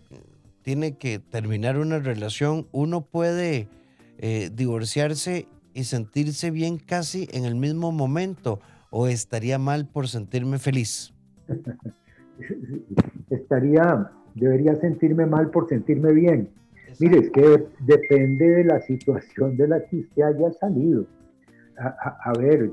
tiene 0.63 0.97
que 0.97 1.19
terminar 1.19 1.79
una 1.79 1.99
relación, 1.99 2.69
uno 2.73 3.05
puede 3.07 3.69
eh, 4.19 4.51
divorciarse 4.53 5.49
y 5.75 5.85
sentirse 5.85 6.51
bien 6.51 6.79
casi 6.79 7.29
en 7.33 7.45
el 7.45 7.55
mismo 7.55 7.93
momento 7.93 8.61
o 8.91 9.07
estaría 9.07 9.59
mal 9.59 9.87
por 9.87 10.09
sentirme 10.09 10.59
feliz? 10.59 11.13
estaría, 13.31 14.11
debería 14.35 14.75
sentirme 14.77 15.27
mal 15.27 15.51
por 15.51 15.69
sentirme 15.69 16.13
bien. 16.13 16.51
Mire, 16.99 17.19
es 17.19 17.31
que 17.31 17.67
depende 17.81 18.49
de 18.51 18.65
la 18.65 18.81
situación 18.81 19.57
de 19.57 19.69
la 19.69 19.85
que 19.85 19.99
usted 19.99 20.23
haya 20.23 20.53
salido. 20.53 21.07
A, 21.77 22.33
ver, 22.39 22.71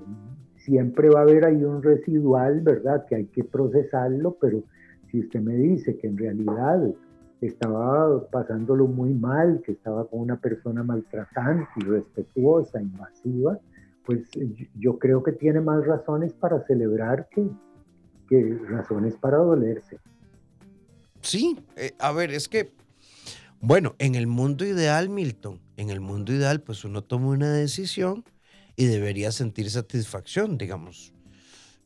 siempre 0.57 1.09
va 1.09 1.19
a 1.19 1.23
haber 1.23 1.45
ahí 1.45 1.63
un 1.63 1.81
residual, 1.81 2.59
¿verdad? 2.61 3.05
Que 3.07 3.15
hay 3.15 3.25
que 3.25 3.43
procesarlo, 3.43 4.37
pero 4.41 4.63
si 5.09 5.21
usted 5.21 5.39
me 5.39 5.55
dice 5.55 5.95
que 5.97 6.07
en 6.07 6.17
realidad 6.17 6.93
estaba 7.41 8.27
pasándolo 8.29 8.87
muy 8.87 9.13
mal, 9.13 9.61
que 9.63 9.73
estaba 9.73 10.07
con 10.07 10.21
una 10.21 10.39
persona 10.39 10.83
maltratante, 10.83 11.67
irrespetuosa, 11.77 12.81
invasiva, 12.81 13.59
pues 14.05 14.21
yo 14.79 14.97
creo 14.97 15.21
que 15.21 15.33
tiene 15.33 15.61
más 15.61 15.85
razones 15.85 16.33
para 16.33 16.65
celebrar 16.65 17.27
que, 17.29 17.47
que 18.27 18.57
razones 18.69 19.15
para 19.15 19.37
dolerse. 19.37 19.99
Sí, 21.21 21.59
eh, 21.75 21.93
a 21.99 22.11
ver, 22.11 22.31
es 22.31 22.47
que, 22.47 22.71
bueno, 23.59 23.95
en 23.99 24.15
el 24.15 24.27
mundo 24.27 24.65
ideal, 24.65 25.09
Milton, 25.09 25.59
en 25.75 25.89
el 25.89 25.99
mundo 25.99 26.31
ideal, 26.31 26.61
pues 26.61 26.85
uno 26.85 27.03
toma 27.03 27.27
una 27.27 27.51
decisión 27.51 28.23
y 28.75 28.85
debería 28.85 29.31
sentir 29.31 29.69
satisfacción, 29.69 30.57
digamos. 30.57 31.13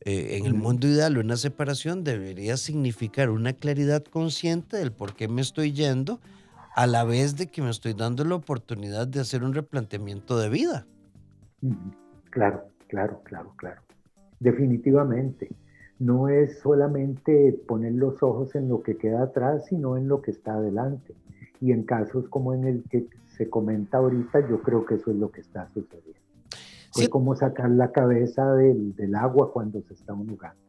Eh, 0.04 0.36
en 0.36 0.46
el 0.46 0.54
mundo 0.54 0.88
ideal, 0.88 1.18
una 1.18 1.36
separación 1.36 2.02
debería 2.02 2.56
significar 2.56 3.30
una 3.30 3.52
claridad 3.52 4.02
consciente 4.04 4.76
del 4.76 4.92
por 4.92 5.14
qué 5.14 5.28
me 5.28 5.40
estoy 5.40 5.72
yendo, 5.72 6.18
a 6.74 6.86
la 6.86 7.04
vez 7.04 7.36
de 7.36 7.48
que 7.48 7.62
me 7.62 7.70
estoy 7.70 7.92
dando 7.92 8.24
la 8.24 8.34
oportunidad 8.34 9.06
de 9.06 9.20
hacer 9.20 9.44
un 9.44 9.54
replanteamiento 9.54 10.38
de 10.38 10.48
vida. 10.48 10.86
Claro, 12.30 12.64
claro, 12.88 13.20
claro, 13.24 13.52
claro. 13.56 13.82
Definitivamente. 14.40 15.50
No 15.98 16.28
es 16.28 16.58
solamente 16.58 17.56
poner 17.68 17.92
los 17.92 18.22
ojos 18.22 18.56
en 18.56 18.68
lo 18.68 18.82
que 18.82 18.96
queda 18.96 19.22
atrás, 19.22 19.66
sino 19.66 19.96
en 19.96 20.08
lo 20.08 20.20
que 20.20 20.32
está 20.32 20.54
adelante. 20.54 21.14
Y 21.60 21.70
en 21.70 21.84
casos 21.84 22.28
como 22.28 22.54
en 22.54 22.64
el 22.64 22.82
que 22.90 23.06
se 23.28 23.48
comenta 23.48 23.98
ahorita, 23.98 24.48
yo 24.48 24.62
creo 24.62 24.84
que 24.84 24.96
eso 24.96 25.12
es 25.12 25.16
lo 25.16 25.30
que 25.30 25.42
está 25.42 25.68
sucediendo. 25.72 26.21
Es 26.96 27.08
como 27.08 27.34
sacar 27.36 27.70
la 27.70 27.90
cabeza 27.90 28.54
del, 28.54 29.14
agua 29.14 29.52
cuando 29.52 29.82
se 29.82 29.94
está 29.94 30.12
ahogando. 30.12 30.60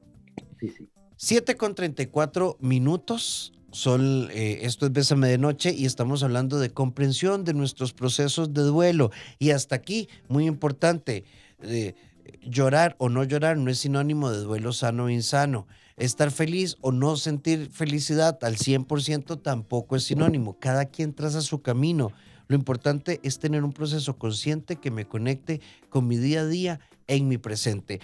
Sí, 0.59 0.69
sí. 0.69 0.89
7 1.17 1.55
con 1.55 1.75
34 1.75 2.57
minutos. 2.59 3.53
Sol, 3.71 4.29
eh, 4.31 4.59
esto 4.61 4.85
es 4.85 4.91
Bésame 4.91 5.27
de 5.27 5.39
Noche 5.39 5.73
y 5.73 5.85
estamos 5.85 6.21
hablando 6.21 6.59
de 6.59 6.69
comprensión 6.69 7.43
de 7.43 7.55
nuestros 7.55 7.91
procesos 7.91 8.53
de 8.53 8.61
duelo. 8.61 9.09
Y 9.39 9.49
hasta 9.49 9.75
aquí, 9.75 10.09
muy 10.27 10.45
importante, 10.45 11.23
eh, 11.63 11.95
llorar 12.41 12.95
o 12.99 13.09
no 13.09 13.23
llorar 13.23 13.57
no 13.57 13.71
es 13.71 13.79
sinónimo 13.79 14.29
de 14.29 14.39
duelo 14.39 14.73
sano 14.73 15.05
o 15.05 15.09
insano. 15.09 15.65
Estar 15.97 16.31
feliz 16.31 16.75
o 16.81 16.91
no 16.91 17.15
sentir 17.17 17.69
felicidad 17.71 18.37
al 18.43 18.57
100% 18.57 19.41
tampoco 19.41 19.95
es 19.95 20.03
sinónimo. 20.03 20.59
Cada 20.59 20.85
quien 20.85 21.13
traza 21.13 21.41
su 21.41 21.61
camino. 21.61 22.11
Lo 22.53 22.59
importante 22.59 23.19
es 23.23 23.39
tener 23.39 23.63
un 23.63 23.73
proceso 23.73 24.15
consciente 24.19 24.75
que 24.75 24.91
me 24.91 25.07
conecte 25.07 25.59
con 25.89 26.07
mi 26.07 26.17
día 26.17 26.41
a 26.41 26.45
día 26.45 26.79
en 27.07 27.27
mi 27.27 27.39
presente. 27.39 27.99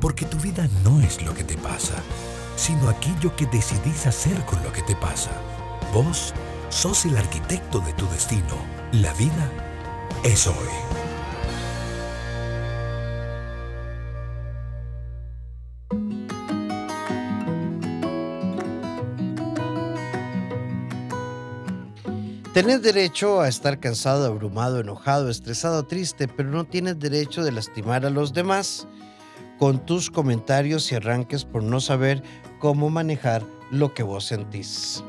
Porque 0.00 0.24
tu 0.24 0.38
vida 0.38 0.66
no 0.82 0.98
es 1.02 1.22
lo 1.22 1.34
que 1.34 1.44
te 1.44 1.58
pasa, 1.58 2.02
sino 2.56 2.88
aquello 2.88 3.36
que 3.36 3.44
decidís 3.44 4.06
hacer 4.06 4.42
con 4.46 4.62
lo 4.62 4.72
que 4.72 4.80
te 4.80 4.96
pasa. 4.96 5.32
Vos 5.92 6.32
sos 6.70 7.04
el 7.04 7.18
arquitecto 7.18 7.80
de 7.80 7.92
tu 7.92 8.06
destino. 8.06 8.56
La 8.92 9.12
vida 9.12 9.52
es 10.24 10.46
hoy. 10.46 10.97
Tienes 22.58 22.82
derecho 22.82 23.40
a 23.40 23.46
estar 23.46 23.78
cansado, 23.78 24.26
abrumado, 24.26 24.80
enojado, 24.80 25.30
estresado, 25.30 25.86
triste, 25.86 26.26
pero 26.26 26.50
no 26.50 26.64
tienes 26.64 26.98
derecho 26.98 27.44
de 27.44 27.52
lastimar 27.52 28.04
a 28.04 28.10
los 28.10 28.32
demás 28.32 28.88
con 29.60 29.86
tus 29.86 30.10
comentarios 30.10 30.90
y 30.90 30.96
arranques 30.96 31.44
por 31.44 31.62
no 31.62 31.80
saber 31.80 32.20
cómo 32.58 32.90
manejar 32.90 33.44
lo 33.70 33.94
que 33.94 34.02
vos 34.02 34.24
sentís. 34.24 35.04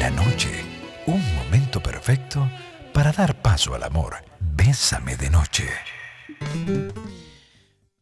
La 0.00 0.10
noche, 0.10 0.50
un 1.06 1.22
momento 1.34 1.82
perfecto 1.82 2.46
para 2.92 3.10
dar 3.10 3.40
paso 3.40 3.74
al 3.74 3.84
amor. 3.84 4.16
Bésame 4.38 5.16
de 5.16 5.30
noche. 5.30 5.70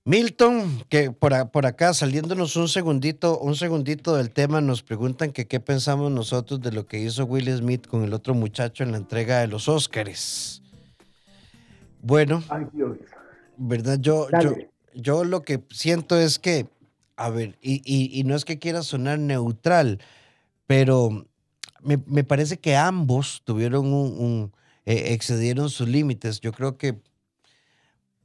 Milton, 0.04 0.82
que 0.88 1.10
por, 1.10 1.50
por, 1.50 1.66
acá 1.66 1.92
saliéndonos 1.92 2.56
un 2.56 2.68
segundito, 2.68 3.38
un 3.38 3.54
segundito 3.54 4.16
del 4.16 4.30
tema, 4.30 4.60
nos 4.62 4.82
preguntan 4.82 5.30
que 5.30 5.46
qué 5.46 5.60
pensamos 5.60 6.10
nosotros 6.10 6.60
de 6.62 6.72
lo 6.72 6.86
que 6.86 6.98
hizo 6.98 7.26
Will 7.26 7.54
Smith 7.54 7.86
con 7.86 8.02
el 8.02 8.14
otro 8.14 8.32
muchacho 8.34 8.82
en 8.82 8.92
la 8.92 8.98
entrega 8.98 9.40
de 9.40 9.46
los 9.46 9.68
Óscares. 9.68 10.62
Bueno, 12.02 12.42
¿verdad? 13.58 13.98
Yo, 14.00 14.28
yo, 14.40 14.54
yo, 14.94 15.24
lo 15.24 15.42
que 15.42 15.62
siento 15.68 16.18
es 16.18 16.38
que, 16.38 16.66
a 17.16 17.28
ver, 17.28 17.58
y, 17.60 18.22
no 18.24 18.34
es 18.34 18.46
que 18.46 18.58
quiera 18.58 18.82
sonar 18.82 19.18
neutral, 19.18 20.00
pero 20.66 21.26
me, 21.82 22.24
parece 22.24 22.58
que 22.58 22.74
ambos 22.74 23.42
tuvieron 23.44 23.92
un, 23.92 24.52
eh, 24.86 25.12
excedieron 25.12 25.68
sus 25.68 25.88
límites. 25.88 26.40
Yo 26.40 26.52
creo 26.52 26.78
que 26.78 26.98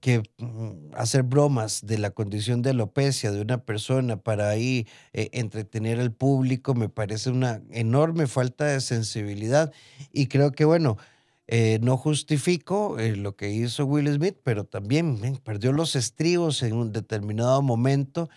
que 0.06 0.22
mm, 0.38 0.94
hacer 0.94 1.24
bromas 1.24 1.84
de 1.84 1.98
la 1.98 2.12
condición 2.12 2.62
de 2.62 2.70
alopecia 2.70 3.32
de 3.32 3.42
una 3.42 3.66
persona 3.66 4.18
para 4.18 4.50
ahí 4.50 4.86
eh, 5.14 5.30
entretener 5.32 6.00
al 6.00 6.12
público 6.12 6.76
me 6.76 6.90
parece 6.90 7.32
una 7.32 7.64
enorme 7.72 8.28
falta 8.28 8.66
de 8.66 8.82
sensibilidad 8.82 9.74
y 10.14 10.28
creo 10.28 10.52
que 10.52 10.64
bueno, 10.64 11.00
eh, 11.48 11.80
no 11.82 11.98
justifico 11.98 13.00
eh, 13.00 13.16
lo 13.16 13.36
que 13.36 13.50
hizo 13.50 13.88
Will 13.88 14.14
Smith, 14.14 14.38
pero 14.44 14.66
también 14.66 15.40
perdió 15.44 15.72
los 15.72 15.96
estribos 15.96 16.62
en 16.62 16.74
un 16.74 16.92
determinado 16.92 17.64
momento 17.64 18.30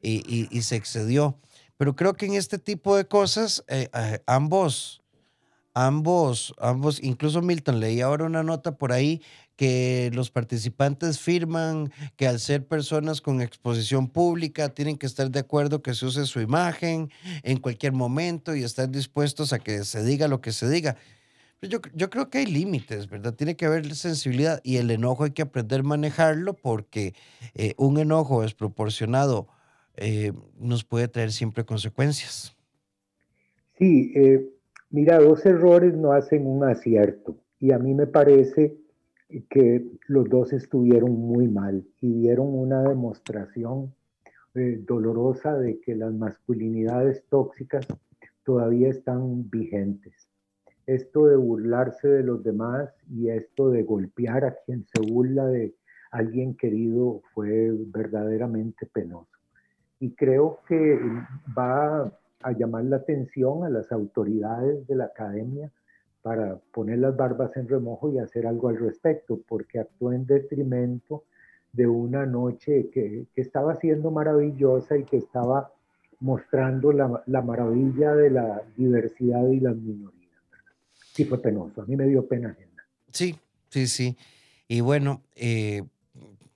y, 0.00 0.48
y, 0.50 0.62
se 0.62 0.76
excedió. 0.76 1.38
Pero 1.76 1.96
creo 1.96 2.14
que 2.14 2.24
en 2.24 2.32
este 2.32 2.58
tipo 2.58 2.96
de 2.96 3.04
cosas 3.04 3.62
ambos, 4.24 5.02
ambos, 5.74 6.54
ambos, 6.58 6.98
incluso 7.02 7.42
Milton, 7.42 7.78
leí 7.78 8.00
ahora 8.00 8.24
una 8.24 8.42
nota 8.42 8.78
por 8.78 8.92
ahí 8.92 9.20
que 9.60 10.10
los 10.14 10.30
participantes 10.30 11.20
firman 11.20 11.92
que 12.16 12.26
al 12.26 12.40
ser 12.40 12.64
personas 12.64 13.20
con 13.20 13.42
exposición 13.42 14.08
pública 14.08 14.70
tienen 14.70 14.96
que 14.96 15.04
estar 15.04 15.30
de 15.30 15.40
acuerdo 15.40 15.82
que 15.82 15.92
se 15.92 16.06
use 16.06 16.24
su 16.24 16.40
imagen 16.40 17.10
en 17.42 17.58
cualquier 17.58 17.92
momento 17.92 18.56
y 18.56 18.62
estar 18.62 18.88
dispuestos 18.88 19.52
a 19.52 19.58
que 19.58 19.84
se 19.84 20.02
diga 20.02 20.28
lo 20.28 20.40
que 20.40 20.52
se 20.52 20.66
diga. 20.70 20.96
Yo, 21.60 21.78
yo 21.92 22.08
creo 22.08 22.30
que 22.30 22.38
hay 22.38 22.46
límites, 22.46 23.06
¿verdad? 23.10 23.34
Tiene 23.34 23.54
que 23.54 23.66
haber 23.66 23.94
sensibilidad 23.94 24.62
y 24.64 24.78
el 24.78 24.90
enojo 24.90 25.24
hay 25.24 25.32
que 25.32 25.42
aprender 25.42 25.80
a 25.80 25.82
manejarlo 25.82 26.54
porque 26.54 27.12
eh, 27.54 27.74
un 27.76 27.98
enojo 27.98 28.40
desproporcionado 28.40 29.46
eh, 29.98 30.32
nos 30.58 30.84
puede 30.84 31.06
traer 31.08 31.32
siempre 31.32 31.66
consecuencias. 31.66 32.56
Sí, 33.78 34.10
eh, 34.16 34.42
mira, 34.88 35.18
dos 35.18 35.44
errores 35.44 35.92
no 35.92 36.12
hacen 36.12 36.46
un 36.46 36.64
acierto 36.64 37.36
y 37.58 37.72
a 37.72 37.78
mí 37.78 37.92
me 37.92 38.06
parece 38.06 38.80
que 39.48 39.86
los 40.06 40.28
dos 40.28 40.52
estuvieron 40.52 41.12
muy 41.12 41.48
mal 41.48 41.84
y 42.00 42.12
dieron 42.12 42.48
una 42.48 42.82
demostración 42.82 43.94
eh, 44.54 44.82
dolorosa 44.84 45.56
de 45.56 45.80
que 45.80 45.94
las 45.94 46.12
masculinidades 46.12 47.24
tóxicas 47.28 47.86
todavía 48.44 48.88
están 48.88 49.48
vigentes. 49.48 50.28
Esto 50.86 51.26
de 51.26 51.36
burlarse 51.36 52.08
de 52.08 52.24
los 52.24 52.42
demás 52.42 52.90
y 53.08 53.28
esto 53.28 53.70
de 53.70 53.84
golpear 53.84 54.44
a 54.44 54.56
quien 54.66 54.84
se 54.92 55.00
burla 55.00 55.46
de 55.46 55.74
alguien 56.10 56.56
querido 56.56 57.22
fue 57.32 57.70
verdaderamente 57.72 58.86
penoso. 58.86 59.28
Y 60.00 60.14
creo 60.14 60.58
que 60.66 60.98
va 61.56 62.12
a 62.42 62.52
llamar 62.52 62.84
la 62.84 62.96
atención 62.96 63.64
a 63.64 63.70
las 63.70 63.92
autoridades 63.92 64.86
de 64.88 64.96
la 64.96 65.04
academia 65.04 65.70
para 66.22 66.56
poner 66.72 66.98
las 66.98 67.16
barbas 67.16 67.56
en 67.56 67.68
remojo 67.68 68.12
y 68.12 68.18
hacer 68.18 68.46
algo 68.46 68.68
al 68.68 68.78
respecto, 68.78 69.40
porque 69.48 69.78
actuó 69.78 70.12
en 70.12 70.26
detrimento 70.26 71.24
de 71.72 71.86
una 71.86 72.26
noche 72.26 72.90
que, 72.92 73.26
que 73.34 73.40
estaba 73.40 73.76
siendo 73.76 74.10
maravillosa 74.10 74.96
y 74.96 75.04
que 75.04 75.16
estaba 75.16 75.72
mostrando 76.18 76.92
la, 76.92 77.22
la, 77.26 77.42
maravilla 77.42 78.14
de 78.14 78.30
la 78.30 78.62
diversidad 78.76 79.48
y 79.48 79.60
las 79.60 79.76
minorías. 79.76 80.20
Sí 81.12 81.24
fue 81.24 81.40
penoso, 81.40 81.82
a 81.82 81.86
mí 81.86 81.96
me 81.96 82.06
dio 82.06 82.26
pena 82.26 82.56
Sí, 83.12 83.36
sí, 83.70 83.86
sí. 83.86 84.16
Y 84.68 84.82
bueno, 84.82 85.22
eh, 85.34 85.82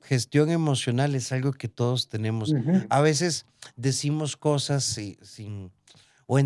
gestión 0.03 0.51
emocional 0.51 1.15
es 1.15 1.33
algo 1.33 1.53
que 1.53 1.69
todos 1.69 2.09
tenemos. 2.09 2.55
A 2.91 3.01
veces 3.01 3.47
decimos 3.77 4.37
cosas 4.37 4.85
sin, 4.85 5.73
o 6.27 6.39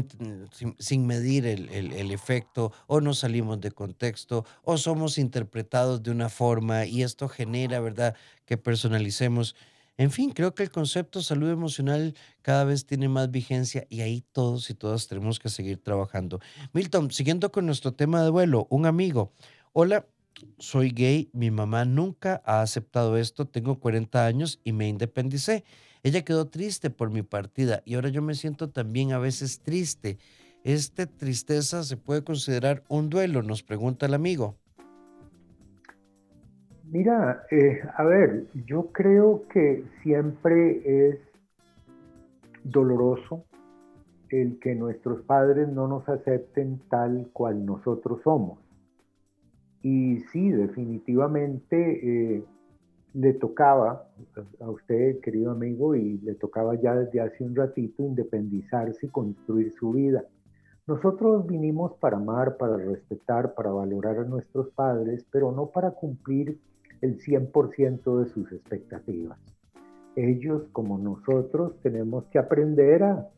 sin, 0.79 1.07
medir 1.07 1.47
el, 1.47 1.69
el, 1.71 2.11
efecto, 2.11 2.73
o 2.87 3.01
no 3.01 3.15
salimos 3.15 3.61
de 3.61 3.71
contexto, 3.71 4.45
o 4.63 4.77
somos 4.79 5.19
interpretados 5.19 6.03
de 6.03 6.11
una 6.11 6.29
forma 6.29 6.87
y 6.87 7.03
esto 7.03 7.29
genera, 7.29 7.81
¿verdad?, 7.81 8.15
que 8.45 8.57
personalicemos. 8.57 9.55
En 9.97 10.13
fin, 10.13 10.31
creo 10.31 10.55
que 10.55 10.63
el 10.63 10.71
concepto 10.71 11.23
salud 11.23 11.51
emocional 11.51 12.15
cada 12.43 12.65
vez 12.65 12.87
tiene 12.87 13.09
más 13.09 13.31
vigencia 13.31 13.87
y 13.89 14.01
ahí 14.01 14.25
todos 14.33 14.71
y 14.71 14.75
todas 14.75 15.09
tenemos 15.09 15.41
que 15.41 15.49
seguir 15.49 15.83
trabajando. 15.83 16.41
Milton, 16.73 17.11
siguiendo 17.11 17.51
con 17.51 17.67
nuestro 17.67 17.93
tema 17.93 18.23
de 18.23 18.31
vuelo, 18.31 18.69
un 18.71 18.87
amigo. 18.87 19.33
Hola, 19.73 20.07
soy 20.59 20.91
gay, 20.91 21.31
mi 21.33 21.51
mamá 21.51 21.85
nunca 21.85 22.43
ha 22.45 22.63
aceptado 22.63 23.17
esto, 23.17 23.47
tengo 23.47 23.81
40 23.81 24.25
años 24.25 24.61
y 24.65 24.73
me 24.73 24.89
independicé. 24.89 25.65
Ella 26.09 26.25
quedó 26.25 26.47
triste 26.49 26.89
por 26.89 27.11
mi 27.11 27.21
partida 27.21 27.83
y 27.85 27.95
ahora 27.95 28.09
yo 28.09 28.23
me 28.23 28.33
siento 28.33 28.71
también 28.71 29.13
a 29.13 29.19
veces 29.19 29.61
triste. 29.61 30.17
¿Esta 30.65 31.05
tristeza 31.05 31.83
se 31.83 31.99
puede 31.99 32.25
considerar 32.25 32.83
un 32.89 33.11
duelo? 33.11 33.43
Nos 33.43 33.63
pregunta 33.63 34.07
el 34.07 34.15
amigo. 34.15 34.57
Mira, 36.85 37.45
eh, 37.51 37.83
a 37.95 38.05
ver, 38.05 38.47
yo 38.65 38.91
creo 38.91 39.47
que 39.53 39.85
siempre 40.03 41.11
es 41.11 41.19
doloroso 42.65 43.45
el 44.31 44.59
que 44.61 44.75
nuestros 44.75 45.21
padres 45.21 45.69
no 45.69 45.89
nos 45.89 46.09
acepten 46.09 46.81
tal 46.89 47.29
cual 47.35 47.67
nosotros 47.67 48.23
somos. 48.25 48.59
Y 49.83 50.21
sí, 50.33 50.49
definitivamente 50.49 52.37
eh, 52.37 52.45
le 53.19 53.33
tocaba 53.33 54.07
a 54.61 54.71
usted, 54.71 55.19
querido 55.21 55.51
amigo, 55.51 55.97
y 55.97 56.19
le 56.19 56.35
tocaba 56.35 56.77
ya 56.77 56.95
desde 56.95 57.21
hace 57.21 57.43
un 57.43 57.57
ratito 57.57 58.05
independizarse 58.05 59.07
y 59.07 59.09
construir 59.09 59.73
su 59.73 59.91
vida. 59.93 60.25
Nosotros 60.87 61.45
vinimos 61.47 61.95
para 61.95 62.17
amar, 62.17 62.57
para 62.57 62.77
respetar, 62.77 63.55
para 63.55 63.71
valorar 63.71 64.19
a 64.19 64.25
nuestros 64.25 64.69
padres, 64.71 65.27
pero 65.33 65.51
no 65.51 65.67
para 65.67 65.91
cumplir 65.91 66.61
el 67.01 67.19
100% 67.19 68.21
de 68.21 68.31
sus 68.31 68.53
expectativas. 68.53 69.39
Ellos, 70.15 70.69
como 70.73 70.97
nosotros, 70.97 71.75
tenemos 71.83 72.25
que 72.27 72.39
aprender 72.39 73.03
a 73.03 73.29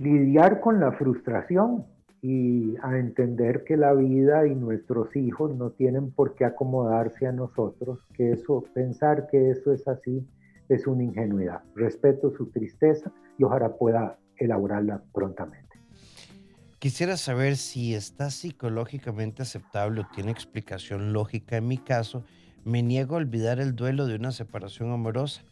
lidiar 0.00 0.60
con 0.60 0.80
la 0.80 0.92
frustración 0.92 1.84
y 2.22 2.74
a 2.82 2.98
entender 2.98 3.64
que 3.64 3.76
la 3.76 3.92
vida 3.92 4.46
y 4.46 4.54
nuestros 4.54 5.14
hijos 5.16 5.54
no 5.56 5.70
tienen 5.70 6.10
por 6.10 6.34
qué 6.34 6.44
acomodarse 6.44 7.26
a 7.26 7.32
nosotros, 7.32 8.00
que 8.14 8.32
eso, 8.32 8.64
pensar 8.74 9.28
que 9.28 9.50
eso 9.50 9.72
es 9.72 9.86
así, 9.86 10.26
es 10.68 10.86
una 10.86 11.04
ingenuidad. 11.04 11.62
Respeto 11.74 12.32
su 12.36 12.46
tristeza 12.46 13.12
y 13.38 13.44
ojalá 13.44 13.76
pueda 13.76 14.18
elaborarla 14.36 15.02
prontamente. 15.12 15.66
Quisiera 16.78 17.16
saber 17.16 17.56
si 17.56 17.94
está 17.94 18.30
psicológicamente 18.30 19.42
aceptable 19.42 20.02
o 20.02 20.06
tiene 20.14 20.30
explicación 20.30 21.12
lógica 21.12 21.56
en 21.56 21.68
mi 21.68 21.78
caso 21.78 22.24
me 22.64 22.82
niego 22.82 23.14
a 23.14 23.18
olvidar 23.18 23.60
el 23.60 23.76
duelo 23.76 24.06
de 24.06 24.16
una 24.16 24.32
separación 24.32 24.90
amorosa 24.90 25.42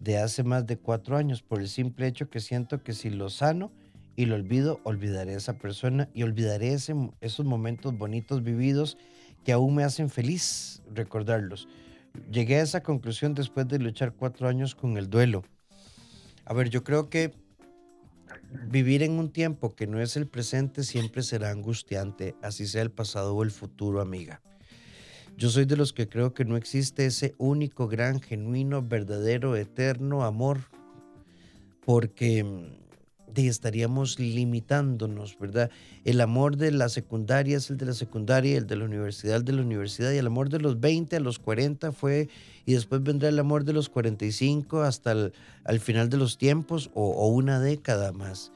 de 0.00 0.18
hace 0.18 0.42
más 0.42 0.66
de 0.66 0.76
cuatro 0.76 1.16
años 1.16 1.42
por 1.42 1.60
el 1.60 1.68
simple 1.68 2.06
hecho 2.06 2.28
que 2.28 2.40
siento 2.40 2.82
que 2.82 2.92
si 2.92 3.08
lo 3.08 3.30
sano 3.30 3.72
y 4.16 4.24
lo 4.24 4.34
olvido, 4.34 4.80
olvidaré 4.82 5.34
a 5.34 5.36
esa 5.36 5.58
persona 5.58 6.08
y 6.14 6.22
olvidaré 6.22 6.72
esos 6.72 7.46
momentos 7.46 7.96
bonitos 7.96 8.42
vividos 8.42 8.96
que 9.44 9.52
aún 9.52 9.74
me 9.76 9.84
hacen 9.84 10.08
feliz 10.08 10.82
recordarlos. 10.92 11.68
Llegué 12.32 12.56
a 12.56 12.62
esa 12.62 12.82
conclusión 12.82 13.34
después 13.34 13.68
de 13.68 13.78
luchar 13.78 14.14
cuatro 14.14 14.48
años 14.48 14.74
con 14.74 14.96
el 14.96 15.10
duelo. 15.10 15.44
A 16.46 16.54
ver, 16.54 16.70
yo 16.70 16.82
creo 16.82 17.10
que 17.10 17.34
vivir 18.70 19.02
en 19.02 19.12
un 19.12 19.30
tiempo 19.30 19.74
que 19.74 19.86
no 19.86 20.00
es 20.00 20.16
el 20.16 20.26
presente 20.26 20.82
siempre 20.82 21.22
será 21.22 21.50
angustiante, 21.50 22.34
así 22.42 22.66
sea 22.66 22.82
el 22.82 22.90
pasado 22.90 23.34
o 23.34 23.42
el 23.42 23.50
futuro, 23.50 24.00
amiga. 24.00 24.40
Yo 25.36 25.50
soy 25.50 25.66
de 25.66 25.76
los 25.76 25.92
que 25.92 26.08
creo 26.08 26.32
que 26.32 26.46
no 26.46 26.56
existe 26.56 27.04
ese 27.04 27.34
único, 27.36 27.88
gran, 27.88 28.20
genuino, 28.20 28.82
verdadero, 28.82 29.54
eterno 29.54 30.24
amor, 30.24 30.60
porque 31.84 32.42
mm, 32.42 32.85
estaríamos 33.42 34.18
limitándonos, 34.18 35.38
¿verdad? 35.38 35.70
El 36.04 36.20
amor 36.20 36.56
de 36.56 36.72
la 36.72 36.88
secundaria 36.88 37.58
es 37.58 37.70
el 37.70 37.76
de 37.76 37.86
la 37.86 37.92
secundaria, 37.92 38.56
el 38.56 38.66
de 38.66 38.76
la 38.76 38.84
universidad, 38.84 39.36
el 39.36 39.44
de 39.44 39.52
la 39.52 39.62
universidad, 39.62 40.12
y 40.12 40.18
el 40.18 40.26
amor 40.26 40.48
de 40.48 40.60
los 40.60 40.80
20 40.80 41.16
a 41.16 41.20
los 41.20 41.38
40 41.38 41.92
fue, 41.92 42.28
y 42.64 42.72
después 42.72 43.02
vendrá 43.02 43.28
el 43.28 43.38
amor 43.38 43.64
de 43.64 43.72
los 43.72 43.88
45 43.88 44.82
hasta 44.82 45.12
el 45.12 45.32
al 45.64 45.80
final 45.80 46.08
de 46.08 46.16
los 46.16 46.38
tiempos 46.38 46.90
o, 46.94 47.10
o 47.10 47.28
una 47.28 47.60
década 47.60 48.12
más. 48.12 48.52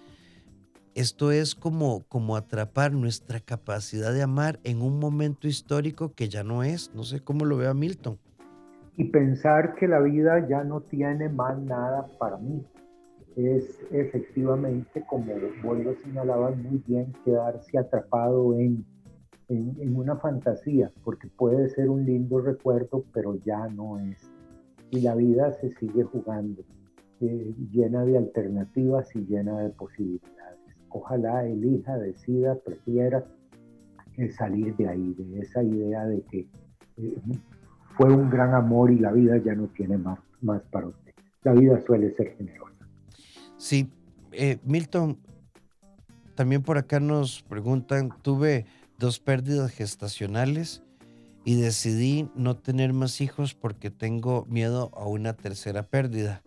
Esto 0.95 1.31
es 1.31 1.55
como, 1.55 2.05
como 2.09 2.37
atrapar 2.37 2.93
nuestra 2.93 3.39
capacidad 3.39 4.13
de 4.13 4.23
amar 4.23 4.59
en 4.65 4.83
un 4.83 4.99
momento 4.99 5.47
histórico 5.47 6.13
que 6.15 6.29
ya 6.29 6.43
no 6.43 6.65
es. 6.65 6.93
No 6.95 7.05
sé 7.05 7.21
cómo 7.21 7.45
lo 7.45 7.57
vea 7.57 7.75
Milton. 7.75 8.19
Y 8.97 9.05
pensar 9.05 9.77
que 9.77 9.87
la 9.87 10.01
vida 10.01 10.47
ya 10.49 10.65
no 10.65 10.81
tiene 10.81 11.29
más 11.29 11.57
nada 11.59 12.07
para 12.19 12.39
mí. 12.39 12.65
Es 13.37 13.81
efectivamente, 13.91 15.05
como 15.09 15.33
vos 15.63 15.79
lo 15.85 15.95
señalabas 15.97 16.57
muy 16.57 16.83
bien, 16.87 17.13
quedarse 17.25 17.79
atrapado 17.79 18.55
en, 18.59 18.85
en, 19.49 19.97
una 19.97 20.17
fantasía, 20.17 20.91
porque 21.05 21.29
puede 21.29 21.69
ser 21.69 21.89
un 21.89 22.05
lindo 22.05 22.41
recuerdo, 22.41 23.05
pero 23.13 23.37
ya 23.37 23.69
no 23.69 23.99
es. 23.99 24.31
Y 24.91 25.01
la 25.01 25.15
vida 25.15 25.53
se 25.53 25.71
sigue 25.77 26.05
jugando, 26.05 26.63
eh, 27.21 27.55
llena 27.71 28.05
de 28.05 28.19
alternativas 28.19 29.15
y 29.15 29.21
llena 29.27 29.61
de 29.61 29.71
posibilidades 29.71 30.41
ojalá 30.91 31.45
elija, 31.47 31.99
decida, 31.99 32.57
prefiera 32.57 33.25
salir 34.37 34.77
de 34.77 34.89
ahí, 34.89 35.15
de 35.15 35.41
esa 35.41 35.63
idea 35.63 36.05
de 36.05 36.21
que 36.23 36.41
eh, 36.99 37.17
fue 37.97 38.13
un 38.13 38.29
gran 38.29 38.55
amor 38.55 38.91
y 38.91 38.99
la 38.99 39.13
vida 39.13 39.39
ya 39.39 39.55
no 39.55 39.69
tiene 39.69 39.97
más, 39.97 40.19
más 40.43 40.63
para 40.71 40.89
usted. 40.89 41.13
La 41.43 41.53
vida 41.55 41.81
suele 41.81 42.11
ser 42.15 42.37
generosa. 42.37 42.80
Sí, 43.61 43.91
eh, 44.33 44.57
Milton, 44.65 45.19
también 46.35 46.63
por 46.63 46.79
acá 46.79 46.99
nos 46.99 47.43
preguntan, 47.43 48.11
tuve 48.23 48.65
dos 48.99 49.21
pérdidas 49.21 49.71
gestacionales 49.71 50.83
y 51.45 51.61
decidí 51.61 52.31
no 52.35 52.57
tener 52.57 52.95
más 52.95 53.21
hijos 53.21 53.53
porque 53.53 53.91
tengo 53.91 54.47
miedo 54.49 54.91
a 54.95 55.05
una 55.05 55.35
tercera 55.35 55.83
pérdida. 55.83 56.43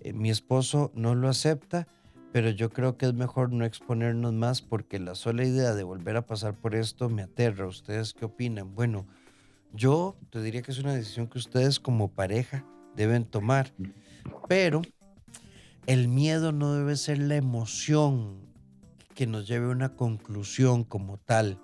Eh, 0.00 0.14
mi 0.14 0.30
esposo 0.30 0.90
no 0.94 1.14
lo 1.14 1.28
acepta 1.28 1.86
pero 2.32 2.50
yo 2.50 2.68
creo 2.68 2.98
que 2.98 3.06
es 3.06 3.14
mejor 3.14 3.50
no 3.50 3.64
exponernos 3.64 4.32
más 4.34 4.60
porque 4.60 4.98
la 4.98 5.14
sola 5.14 5.44
idea 5.44 5.74
de 5.74 5.84
volver 5.84 6.18
a 6.18 6.26
pasar 6.26 6.54
por 6.54 6.74
esto 6.74 7.08
me 7.08 7.22
aterra. 7.22 7.66
¿Ustedes 7.66 8.12
qué 8.12 8.26
opinan? 8.26 8.74
Bueno, 8.74 9.06
yo 9.72 10.16
te 10.28 10.42
diría 10.42 10.60
que 10.60 10.70
es 10.70 10.78
una 10.78 10.92
decisión 10.92 11.28
que 11.28 11.38
ustedes 11.38 11.80
como 11.80 12.08
pareja 12.08 12.62
deben 12.94 13.24
tomar, 13.24 13.72
pero 14.48 14.82
el 15.86 16.08
miedo 16.08 16.52
no 16.52 16.74
debe 16.74 16.96
ser 16.96 17.18
la 17.18 17.36
emoción 17.36 18.38
que 19.14 19.26
nos 19.26 19.46
lleve 19.46 19.66
a 19.66 19.70
una 19.70 19.94
conclusión 19.96 20.84
como 20.84 21.16
tal. 21.18 21.60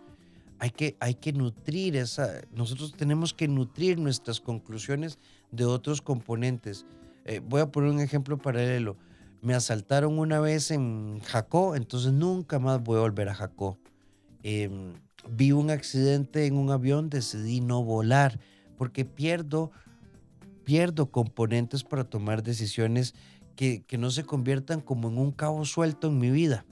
Hay 0.58 0.70
que, 0.70 0.96
hay 1.00 1.14
que 1.14 1.32
nutrir 1.32 1.96
esa, 1.96 2.40
nosotros 2.52 2.92
tenemos 2.92 3.34
que 3.34 3.48
nutrir 3.48 3.98
nuestras 3.98 4.40
conclusiones 4.40 5.18
de 5.50 5.64
otros 5.64 6.00
componentes. 6.00 6.86
Eh, 7.24 7.40
voy 7.44 7.60
a 7.60 7.70
poner 7.70 7.90
un 7.90 8.00
ejemplo 8.00 8.38
paralelo 8.38 8.96
me 9.42 9.54
asaltaron 9.54 10.18
una 10.20 10.40
vez 10.40 10.70
en 10.70 11.20
Jacó, 11.20 11.74
entonces 11.74 12.12
nunca 12.12 12.60
más 12.60 12.82
voy 12.82 12.98
a 12.98 13.00
volver 13.00 13.28
a 13.28 13.34
Jacó. 13.34 13.76
Em, 14.44 14.94
vi 15.28 15.50
un 15.50 15.70
accidente 15.70 16.46
en 16.46 16.56
un 16.56 16.70
avión, 16.70 17.10
decidí 17.10 17.60
no 17.60 17.82
volar 17.82 18.38
porque 18.78 19.04
pierdo, 19.04 19.72
pierdo 20.64 21.10
componentes 21.10 21.82
para 21.82 22.04
tomar 22.04 22.44
decisiones 22.44 23.14
que, 23.56 23.84
no 23.98 24.10
se 24.10 24.24
conviertan 24.24 24.80
como 24.80 25.08
en 25.08 25.18
un 25.18 25.32
cabo 25.32 25.64
suelto 25.64 26.08
en 26.08 26.18
mi 26.18 26.30
vida. 26.30 26.64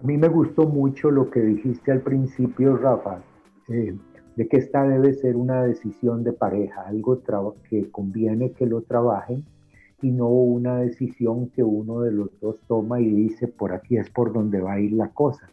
A 0.00 0.06
mí 0.06 0.16
me 0.16 0.28
gustó 0.28 0.66
mucho 0.66 1.10
lo 1.10 1.30
que 1.30 1.40
dijiste 1.40 1.92
al 1.92 2.02
principio, 2.02 2.76
Rafa, 2.76 3.22
eh, 3.68 3.96
de 4.36 4.48
que 4.48 4.58
esta 4.58 4.86
debe 4.86 5.14
ser 5.14 5.36
una 5.36 5.62
decisión 5.62 6.24
de 6.24 6.32
pareja, 6.32 6.82
algo 6.82 7.22
que 7.68 7.90
conviene 7.90 8.52
que 8.52 8.66
lo 8.66 8.82
trabajen 8.82 9.44
y 10.02 10.10
no 10.10 10.28
una 10.28 10.80
decisión 10.80 11.48
que 11.48 11.62
uno 11.62 12.00
de 12.00 12.12
los 12.12 12.28
dos 12.40 12.60
toma 12.66 13.00
y 13.00 13.08
dice, 13.08 13.48
por 13.48 13.72
aquí 13.72 13.96
es 13.96 14.10
por 14.10 14.32
donde 14.32 14.60
va 14.60 14.74
a 14.74 14.80
ir 14.80 14.92
la 14.92 15.08
cosa. 15.08 15.48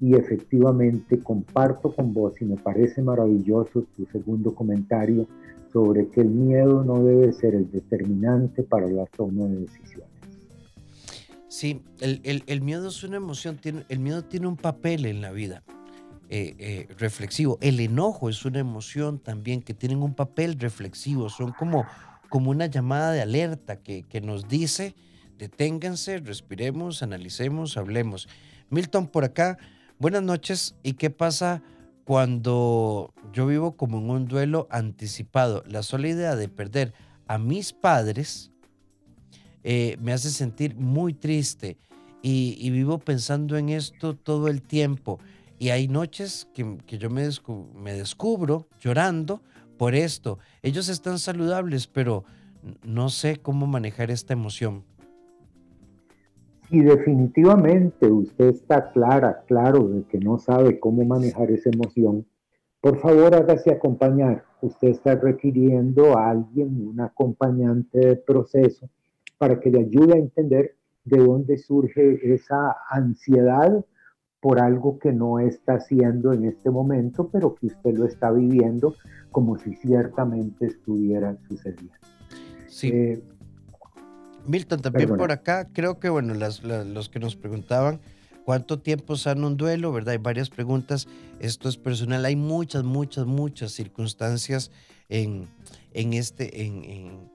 Y 0.00 0.14
efectivamente 0.14 1.20
comparto 1.20 1.94
con 1.94 2.12
vos 2.12 2.40
y 2.42 2.44
me 2.44 2.56
parece 2.56 3.02
maravilloso 3.02 3.84
tu 3.96 4.04
segundo 4.06 4.54
comentario 4.54 5.26
sobre 5.76 6.08
que 6.08 6.22
el 6.22 6.30
miedo 6.30 6.82
no 6.84 7.04
debe 7.04 7.30
ser 7.34 7.54
el 7.54 7.70
determinante 7.70 8.62
para 8.62 8.88
la 8.88 9.04
toma 9.04 9.44
de 9.44 9.56
decisiones. 9.56 10.08
Sí, 11.48 11.82
el, 12.00 12.62
miedo 12.62 12.88
es 12.88 13.04
una 13.04 13.18
emoción, 13.18 13.58
tiene, 13.58 13.84
el 13.90 13.98
miedo 13.98 14.24
tiene 14.24 14.46
un 14.46 14.56
papel 14.56 15.04
en 15.04 15.20
la 15.20 15.32
vida 15.32 15.64
eh, 16.30 16.54
eh, 16.58 16.88
reflexivo. 16.96 17.58
El 17.60 17.78
enojo 17.78 18.30
es 18.30 18.46
una 18.46 18.58
emoción 18.58 19.18
también 19.18 19.60
que 19.60 19.74
tienen 19.74 20.02
un 20.02 20.14
papel 20.14 20.58
reflexivo, 20.58 21.28
son 21.28 21.52
como, 21.52 21.84
como 22.30 22.50
una 22.50 22.64
llamada 22.64 23.12
de 23.12 23.20
alerta 23.20 23.76
que, 23.76 24.02
que 24.04 24.22
nos 24.22 24.48
dice, 24.48 24.94
deténganse, 25.36 26.20
respiremos, 26.20 27.02
analicemos, 27.02 27.76
hablemos. 27.76 28.30
Milton, 28.70 29.08
por 29.08 29.24
acá, 29.24 29.58
buenas 29.98 30.22
noches. 30.22 30.74
¿Y 30.82 30.94
qué 30.94 31.10
pasa 31.10 31.62
cuando 32.06 33.12
yo 33.32 33.48
vivo 33.48 33.76
como 33.76 33.98
en 33.98 34.08
un 34.08 34.28
duelo 34.28 34.68
anticipado? 34.70 35.64
La 35.66 35.82
sola 35.82 36.06
idea 36.06 36.36
de 36.36 36.48
perder 36.48 36.94
a 37.26 37.36
mis 37.36 37.72
padres 37.72 38.52
eh, 39.64 39.96
me 40.00 40.12
hace 40.12 40.30
sentir 40.30 40.76
muy 40.76 41.14
triste 41.14 41.78
y, 42.22 42.70
vivo 42.70 42.98
pensando 42.98 43.56
en 43.56 43.68
esto 43.68 44.14
todo 44.14 44.46
el 44.46 44.62
tiempo. 44.62 45.18
Y 45.58 45.70
hay 45.70 45.88
noches 45.88 46.48
que, 46.54 46.78
yo 46.86 47.10
me, 47.10 47.28
me 47.74 47.92
descubro 47.92 48.68
llorando 48.80 49.42
por 49.76 49.96
esto. 49.96 50.38
Ellos 50.62 50.88
están 50.88 51.18
saludables, 51.18 51.88
pero 51.88 52.24
no 52.84 53.10
sé 53.10 53.36
cómo 53.36 53.66
manejar 53.66 54.12
esta 54.12 54.32
emoción. 54.32 54.84
Si 56.68 56.80
definitivamente 56.80 58.10
usted 58.10 58.46
está 58.46 58.90
clara, 58.90 59.44
claro, 59.46 59.88
de 59.88 60.02
que 60.04 60.18
no 60.18 60.38
sabe 60.38 60.80
cómo 60.80 61.04
manejar 61.04 61.50
esa 61.50 61.70
emoción, 61.70 62.26
por 62.80 62.98
favor 62.98 63.34
hágase 63.34 63.70
acompañar. 63.70 64.44
Usted 64.60 64.88
está 64.88 65.14
requiriendo 65.14 66.18
a 66.18 66.30
alguien, 66.30 66.88
un 66.88 67.00
acompañante 67.00 67.98
de 67.98 68.16
proceso, 68.16 68.88
para 69.38 69.60
que 69.60 69.70
le 69.70 69.80
ayude 69.80 70.14
a 70.14 70.18
entender 70.18 70.76
de 71.04 71.18
dónde 71.18 71.58
surge 71.58 72.34
esa 72.34 72.76
ansiedad 72.90 73.84
por 74.40 74.60
algo 74.60 74.98
que 74.98 75.12
no 75.12 75.38
está 75.38 75.74
haciendo 75.74 76.32
en 76.32 76.44
este 76.46 76.70
momento, 76.70 77.28
pero 77.32 77.54
que 77.54 77.66
usted 77.66 77.96
lo 77.96 78.06
está 78.06 78.30
viviendo 78.30 78.94
como 79.30 79.56
si 79.56 79.74
ciertamente 79.74 80.66
estuviera 80.66 81.36
sucediendo. 81.48 81.94
Sí. 82.66 82.90
Eh, 82.92 83.22
Milton, 84.48 84.82
también 84.82 85.16
por 85.16 85.32
acá, 85.32 85.68
creo 85.72 85.98
que, 85.98 86.08
bueno, 86.08 86.34
los 86.34 87.08
que 87.08 87.18
nos 87.18 87.36
preguntaban 87.36 88.00
cuánto 88.46 88.78
tiempo 88.78 89.16
sana 89.16 89.46
un 89.46 89.56
duelo, 89.56 89.92
¿verdad? 89.92 90.12
Hay 90.12 90.18
varias 90.18 90.50
preguntas. 90.50 91.08
Esto 91.40 91.68
es 91.68 91.76
personal. 91.76 92.24
Hay 92.24 92.36
muchas, 92.36 92.84
muchas, 92.84 93.26
muchas 93.26 93.72
circunstancias 93.72 94.70
en, 95.08 95.48
en 95.92 96.12
este, 96.12 96.64
en, 96.64 97.28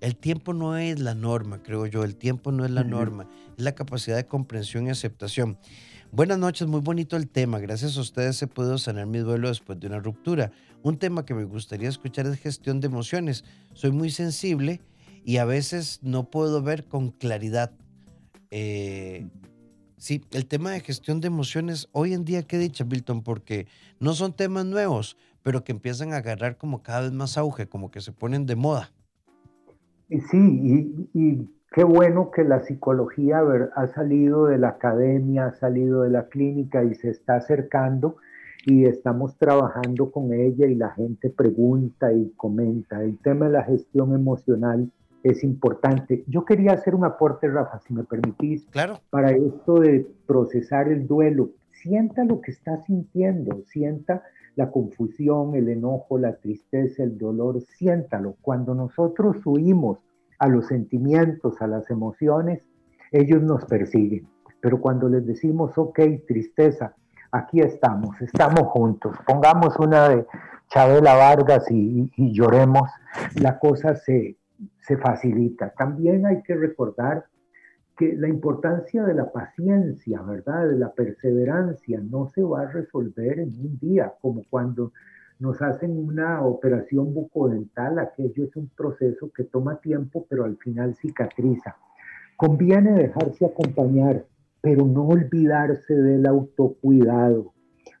el 0.00 0.14
tiempo 0.14 0.54
no 0.54 0.76
es 0.76 1.00
la 1.00 1.14
norma, 1.14 1.62
creo 1.62 1.86
yo. 1.86 2.04
El 2.04 2.14
tiempo 2.14 2.52
no 2.52 2.64
es 2.64 2.70
la 2.70 2.84
norma. 2.84 3.28
Es 3.58 3.64
la 3.64 3.74
capacidad 3.74 4.16
de 4.16 4.26
comprensión 4.26 4.86
y 4.86 4.90
aceptación. 4.90 5.58
Buenas 6.12 6.38
noches, 6.38 6.68
muy 6.68 6.80
bonito 6.80 7.16
el 7.16 7.28
tema. 7.28 7.58
Gracias 7.58 7.96
a 7.96 8.00
ustedes 8.00 8.40
he 8.40 8.46
podido 8.46 8.78
sanar 8.78 9.06
mi 9.06 9.18
duelo 9.18 9.48
después 9.48 9.80
de 9.80 9.88
una 9.88 9.98
ruptura. 9.98 10.52
Un 10.82 10.98
tema 10.98 11.26
que 11.26 11.34
me 11.34 11.42
gustaría 11.42 11.88
escuchar 11.88 12.26
es 12.26 12.38
gestión 12.38 12.80
de 12.80 12.86
emociones. 12.86 13.44
Soy 13.74 13.90
muy 13.90 14.10
sensible 14.10 14.80
y 15.26 15.38
a 15.38 15.44
veces 15.44 15.98
no 16.04 16.30
puedo 16.30 16.62
ver 16.62 16.84
con 16.84 17.10
claridad. 17.10 17.72
Eh, 18.52 19.26
sí, 19.96 20.22
el 20.30 20.46
tema 20.46 20.70
de 20.70 20.78
gestión 20.78 21.20
de 21.20 21.26
emociones, 21.26 21.88
hoy 21.90 22.14
en 22.14 22.24
día, 22.24 22.44
qué 22.44 22.58
dicha, 22.58 22.84
Milton, 22.84 23.24
porque 23.24 23.66
no 23.98 24.12
son 24.12 24.34
temas 24.34 24.66
nuevos, 24.66 25.18
pero 25.42 25.64
que 25.64 25.72
empiezan 25.72 26.12
a 26.12 26.18
agarrar 26.18 26.56
como 26.56 26.84
cada 26.84 27.00
vez 27.00 27.12
más 27.12 27.36
auge, 27.36 27.66
como 27.66 27.90
que 27.90 28.00
se 28.00 28.12
ponen 28.12 28.46
de 28.46 28.54
moda. 28.54 28.92
Sí, 30.30 31.08
y, 31.12 31.50
qué 31.72 31.82
bueno 31.82 32.30
que 32.30 32.44
la 32.44 32.62
psicología 32.62 33.40
ha 33.74 33.86
salido 33.88 34.46
de 34.46 34.58
la 34.58 34.68
academia, 34.68 35.46
ha 35.46 35.54
salido 35.54 36.02
de 36.02 36.10
la 36.10 36.28
clínica 36.28 36.84
y 36.84 36.94
se 36.94 37.10
está 37.10 37.34
acercando 37.34 38.16
y 38.64 38.84
estamos 38.84 39.36
trabajando 39.38 40.12
con 40.12 40.32
ella 40.32 40.68
y 40.68 40.76
la 40.76 40.90
gente 40.90 41.30
pregunta 41.30 42.12
y 42.12 42.30
comenta. 42.36 43.02
El 43.02 43.18
tema 43.18 43.46
de 43.46 43.52
la 43.52 43.64
gestión 43.64 44.14
emocional 44.14 44.92
es 45.30 45.42
importante. 45.44 46.24
Yo 46.26 46.44
quería 46.44 46.72
hacer 46.72 46.94
un 46.94 47.04
aporte, 47.04 47.48
Rafa, 47.48 47.80
si 47.80 47.94
me 47.94 48.04
permitís, 48.04 48.66
claro. 48.70 49.00
para 49.10 49.30
esto 49.30 49.80
de 49.80 50.06
procesar 50.26 50.88
el 50.88 51.06
duelo. 51.06 51.50
Sienta 51.72 52.24
lo 52.24 52.40
que 52.40 52.52
está 52.52 52.82
sintiendo, 52.82 53.62
sienta 53.66 54.22
la 54.56 54.70
confusión, 54.70 55.54
el 55.54 55.68
enojo, 55.68 56.18
la 56.18 56.36
tristeza, 56.36 57.02
el 57.02 57.18
dolor, 57.18 57.60
siéntalo. 57.60 58.36
Cuando 58.40 58.74
nosotros 58.74 59.36
huimos 59.44 59.98
a 60.38 60.48
los 60.48 60.66
sentimientos, 60.66 61.60
a 61.60 61.66
las 61.66 61.90
emociones, 61.90 62.62
ellos 63.12 63.42
nos 63.42 63.64
persiguen. 63.66 64.26
Pero 64.60 64.80
cuando 64.80 65.08
les 65.08 65.26
decimos, 65.26 65.76
ok, 65.76 66.00
tristeza, 66.26 66.94
aquí 67.30 67.60
estamos, 67.60 68.20
estamos 68.20 68.62
juntos, 68.68 69.16
pongamos 69.26 69.76
una 69.78 70.08
de 70.08 70.26
Chabela 70.68 71.14
Vargas 71.14 71.70
y, 71.70 72.10
lloremos, 72.16 72.90
la 73.34 73.58
cosa 73.58 73.94
se, 73.94 74.36
se 74.80 74.96
facilita. 74.96 75.70
También 75.70 76.26
hay 76.26 76.42
que 76.42 76.54
recordar 76.54 77.26
que 77.96 78.14
la 78.14 78.28
importancia 78.28 79.04
de 79.04 79.14
la 79.14 79.32
paciencia, 79.32 80.20
¿verdad? 80.22 80.68
De 80.68 80.78
la 80.78 80.92
perseverancia 80.92 82.00
no 82.00 82.28
se 82.28 82.42
va 82.42 82.62
a 82.62 82.70
resolver 82.70 83.38
en 83.38 83.48
un 83.58 83.78
día, 83.78 84.12
como 84.20 84.42
cuando 84.50 84.92
nos 85.38 85.60
hacen 85.62 85.96
una 85.98 86.42
operación 86.42 87.12
bucodental, 87.12 87.98
aquello 87.98 88.44
es 88.44 88.56
un 88.56 88.68
proceso 88.68 89.30
que 89.34 89.44
toma 89.44 89.80
tiempo, 89.80 90.26
pero 90.28 90.44
al 90.44 90.56
final 90.56 90.94
cicatriza. 90.94 91.76
Conviene 92.36 92.92
dejarse 92.92 93.46
acompañar, 93.46 94.24
pero 94.60 94.86
no 94.86 95.08
olvidarse 95.08 95.94
del 95.94 96.26
autocuidado. 96.26 97.52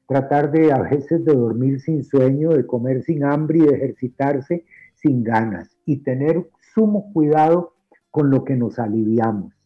Tratar 0.06 0.50
de 0.50 0.72
a 0.72 0.82
veces 0.82 1.24
de 1.24 1.34
dormir 1.34 1.80
sin 1.80 2.04
sueño, 2.04 2.50
de 2.50 2.66
comer 2.66 3.02
sin 3.02 3.24
hambre 3.24 3.58
y 3.58 3.66
de 3.66 3.74
ejercitarse 3.74 4.64
sin 5.06 5.24
ganas. 5.24 5.76
Y 5.84 5.98
tener 5.98 6.48
sumo 6.74 7.12
cuidado 7.12 7.74
con 8.10 8.30
lo 8.30 8.44
que 8.44 8.56
nos 8.56 8.78
aliviamos 8.78 9.56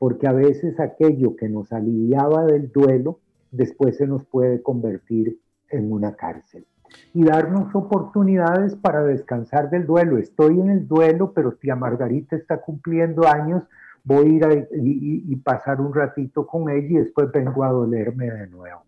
porque 0.00 0.26
a 0.26 0.32
veces 0.32 0.80
aquello 0.80 1.36
que 1.36 1.50
nos 1.50 1.74
aliviaba 1.74 2.46
del 2.46 2.72
duelo 2.72 3.20
después 3.50 3.98
se 3.98 4.06
nos 4.06 4.24
puede 4.24 4.62
convertir 4.62 5.38
en 5.68 5.92
una 5.92 6.16
cárcel. 6.16 6.66
Y 7.12 7.24
darnos 7.24 7.74
oportunidades 7.74 8.74
para 8.76 9.04
descansar 9.04 9.68
del 9.68 9.84
duelo. 9.84 10.16
Estoy 10.16 10.58
en 10.58 10.70
el 10.70 10.88
duelo, 10.88 11.34
pero 11.34 11.52
tía 11.52 11.76
Margarita 11.76 12.34
está 12.34 12.62
cumpliendo 12.62 13.28
años, 13.28 13.62
voy 14.02 14.24
a 14.24 14.28
ir 14.30 14.44
a, 14.46 14.54
y, 14.72 15.36
pasar 15.36 15.82
un 15.82 15.92
ratito 15.92 16.46
con 16.46 16.70
ella 16.70 16.88
y 16.88 17.04
después 17.04 17.30
vengo 17.30 17.62
a 17.62 17.68
dolerme 17.68 18.30
de 18.30 18.46
nuevo. 18.46 18.82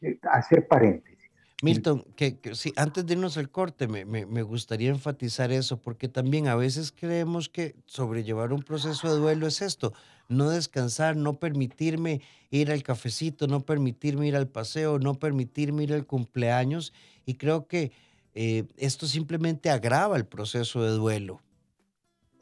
Eh, 0.00 0.18
hacer 0.32 0.66
paréntesis. 0.66 1.17
Milton, 1.60 2.04
que, 2.14 2.38
sí, 2.52 2.72
antes 2.76 3.04
de 3.04 3.14
irnos 3.14 3.36
al 3.36 3.50
corte, 3.50 3.88
me, 3.88 4.04
me, 4.04 4.42
gustaría 4.42 4.90
enfatizar 4.90 5.50
eso, 5.50 5.80
porque 5.80 6.08
también 6.08 6.46
a 6.46 6.54
veces 6.54 6.92
creemos 6.92 7.48
que 7.48 7.74
sobrellevar 7.86 8.52
un 8.52 8.62
proceso 8.62 9.12
de 9.12 9.18
duelo 9.18 9.48
es 9.48 9.60
esto, 9.60 9.92
no 10.28 10.50
descansar, 10.50 11.16
no 11.16 11.40
permitirme 11.40 12.20
ir 12.50 12.70
al 12.70 12.84
cafecito, 12.84 13.48
no 13.48 13.60
permitirme 13.60 14.28
ir 14.28 14.36
al 14.36 14.46
paseo, 14.46 15.00
no 15.00 15.14
permitirme 15.14 15.82
ir 15.82 15.94
al 15.94 16.06
cumpleaños, 16.06 16.92
y 17.26 17.34
creo 17.34 17.66
que 17.66 17.90
eh, 18.34 18.64
esto 18.76 19.06
simplemente 19.06 19.68
agrava 19.68 20.16
el 20.16 20.26
proceso 20.26 20.84
de 20.84 20.90
duelo. 20.90 21.40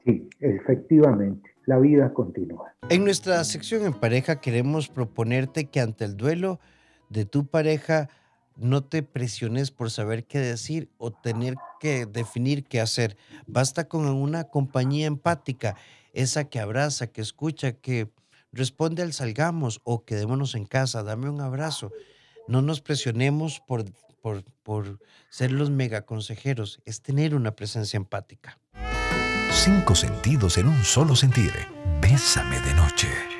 Sí, 0.04 0.28
efectivamente, 0.40 1.50
la 1.64 1.78
vida 1.78 2.12
continúa. 2.12 2.74
En 2.90 3.02
nuestra 3.02 3.42
sección 3.44 3.86
en 3.86 3.94
pareja 3.94 4.42
queremos 4.42 4.88
proponerte 4.88 5.64
que 5.70 5.80
ante 5.80 6.04
el 6.04 6.18
duelo 6.18 6.60
de 7.08 7.24
tu 7.24 7.46
pareja, 7.46 8.10
no 8.56 8.82
te 8.84 9.02
presiones 9.02 9.70
por 9.70 9.90
saber 9.90 10.24
qué 10.24 10.38
decir 10.38 10.90
o 10.98 11.10
tener 11.10 11.56
que 11.80 12.06
definir 12.06 12.64
qué 12.64 12.80
hacer. 12.80 13.16
Basta 13.46 13.88
con 13.88 14.06
una 14.06 14.44
compañía 14.44 15.06
empática, 15.06 15.76
esa 16.12 16.44
que 16.44 16.60
abraza, 16.60 17.08
que 17.08 17.20
escucha, 17.20 17.72
que 17.72 18.10
responde 18.52 19.02
al 19.02 19.12
salgamos 19.12 19.80
o 19.84 20.04
quedémonos 20.04 20.54
en 20.54 20.64
casa, 20.64 21.02
dame 21.02 21.28
un 21.28 21.40
abrazo. 21.40 21.92
No 22.48 22.62
nos 22.62 22.80
presionemos 22.80 23.60
por, 23.60 23.84
por, 24.22 24.44
por 24.62 24.98
ser 25.28 25.52
los 25.52 25.70
mega 25.70 26.02
consejeros, 26.02 26.80
es 26.84 27.02
tener 27.02 27.34
una 27.34 27.54
presencia 27.54 27.96
empática. 27.96 28.58
Cinco 29.50 29.94
sentidos 29.94 30.58
en 30.58 30.68
un 30.68 30.84
solo 30.84 31.16
sentir. 31.16 31.52
Bésame 32.00 32.60
de 32.60 32.74
noche. 32.74 33.35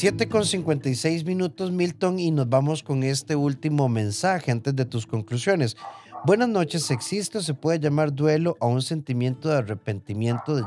7 0.00 0.30
con 0.30 0.46
56 0.46 1.26
minutos, 1.26 1.72
Milton, 1.72 2.18
y 2.18 2.30
nos 2.30 2.48
vamos 2.48 2.82
con 2.82 3.02
este 3.02 3.36
último 3.36 3.86
mensaje 3.90 4.50
antes 4.50 4.74
de 4.74 4.86
tus 4.86 5.06
conclusiones. 5.06 5.76
Buenas 6.24 6.48
noches, 6.48 6.90
¿existe 6.90 7.36
o 7.36 7.42
se 7.42 7.52
puede 7.52 7.80
llamar 7.80 8.14
duelo 8.14 8.56
a 8.60 8.66
un 8.66 8.80
sentimiento 8.80 9.50
de 9.50 9.58
arrepentimiento, 9.58 10.58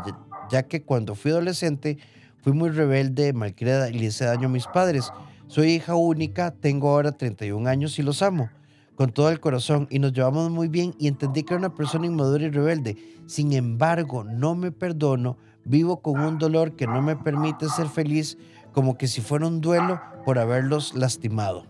ya 0.52 0.62
que 0.62 0.84
cuando 0.84 1.16
fui 1.16 1.32
adolescente 1.32 1.98
fui 2.44 2.54
muy 2.54 2.70
rebelde, 2.70 3.34
malcriada 3.34 3.90
y 3.90 3.94
le 3.94 4.06
hice 4.06 4.26
daño 4.26 4.50
a 4.50 4.52
mis 4.52 4.68
padres? 4.68 5.12
Soy 5.48 5.72
hija 5.72 5.96
única, 5.96 6.52
tengo 6.52 6.92
ahora 6.92 7.12
31 7.12 7.68
años 7.68 7.98
y 7.98 8.04
los 8.04 8.22
amo, 8.22 8.52
con 8.94 9.12
todo 9.12 9.30
el 9.30 9.40
corazón 9.40 9.88
y 9.90 9.98
nos 9.98 10.14
llevamos 10.14 10.52
muy 10.52 10.68
bien 10.68 10.94
y 11.00 11.08
entendí 11.08 11.42
que 11.42 11.56
era 11.56 11.60
una 11.60 11.74
persona 11.74 12.06
inmadura 12.06 12.44
y 12.44 12.52
rebelde. 12.52 12.98
Sin 13.26 13.52
embargo, 13.54 14.24
no 14.24 14.54
me 14.54 14.72
perdono, 14.72 15.38
vivo 15.66 16.02
con 16.04 16.20
un 16.20 16.38
dolor 16.38 16.76
que 16.76 16.86
no 16.86 17.02
me 17.02 17.16
permite 17.16 17.68
ser 17.70 17.88
feliz, 17.88 18.38
como 18.74 18.98
que 18.98 19.08
si 19.08 19.22
fuera 19.22 19.48
un 19.48 19.62
duelo 19.62 20.02
por 20.26 20.40
haberlos 20.40 20.96
lastimado. 20.96 21.64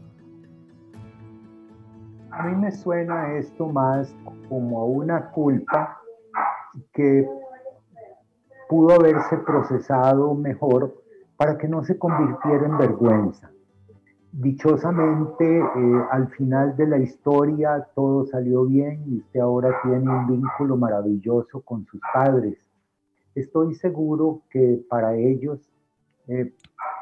A 2.32 2.47
mí 2.47 2.56
me 2.56 2.72
suena 2.72 3.34
esto 3.36 3.68
más 3.68 4.16
como 4.49 4.86
una 4.88 5.30
culpa 5.30 5.99
que 6.93 7.28
pudo 8.68 8.95
haberse 8.95 9.38
procesado 9.38 10.34
mejor 10.34 10.95
para 11.38 11.58
que 11.58 11.68
no 11.68 11.84
se 11.84 11.97
convirtiera 11.97 12.66
en 12.66 12.78
vergüenza. 12.78 13.51
Dichosamente, 14.32 15.60
eh, 15.60 16.06
al 16.10 16.28
final 16.30 16.76
de 16.76 16.88
la 16.88 16.97
historia 16.97 17.88
todo 17.93 18.26
salió 18.26 18.66
bien 18.66 19.04
y 19.06 19.20
usted 19.20 19.39
ahora 19.39 19.80
tiene 19.84 20.10
un 20.10 20.26
vínculo 20.26 20.76
maravilloso 20.76 21.62
con 21.62 21.86
sus 21.86 22.01
padres. 22.12 22.58
Estoy 23.36 23.76
seguro 23.76 24.41
que 24.49 24.84
para 24.89 25.16
ellos 25.16 25.73
eh, 26.28 26.54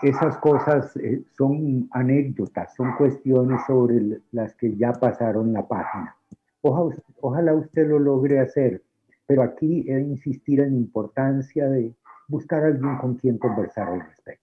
esas 0.01 0.37
cosas 0.37 0.95
eh, 0.97 1.23
son 1.37 1.87
anécdotas, 1.91 2.73
son 2.75 2.95
cuestiones 2.97 3.61
sobre 3.67 4.21
las 4.31 4.55
que 4.55 4.75
ya 4.75 4.93
pasaron 4.93 5.53
la 5.53 5.67
página. 5.67 6.15
ojalá 6.61 7.53
usted 7.53 7.87
lo 7.87 7.99
logre 7.99 8.39
hacer, 8.39 8.83
pero 9.27 9.43
aquí 9.43 9.85
he 9.87 9.95
de 9.95 10.01
insistir 10.01 10.59
en 10.59 10.73
la 10.73 10.79
importancia 10.79 11.69
de 11.69 11.93
buscar 12.27 12.63
a 12.63 12.67
alguien 12.67 12.97
con 12.97 13.15
quien 13.15 13.37
conversar 13.37 13.89
al 13.89 14.01
respecto. 14.01 14.41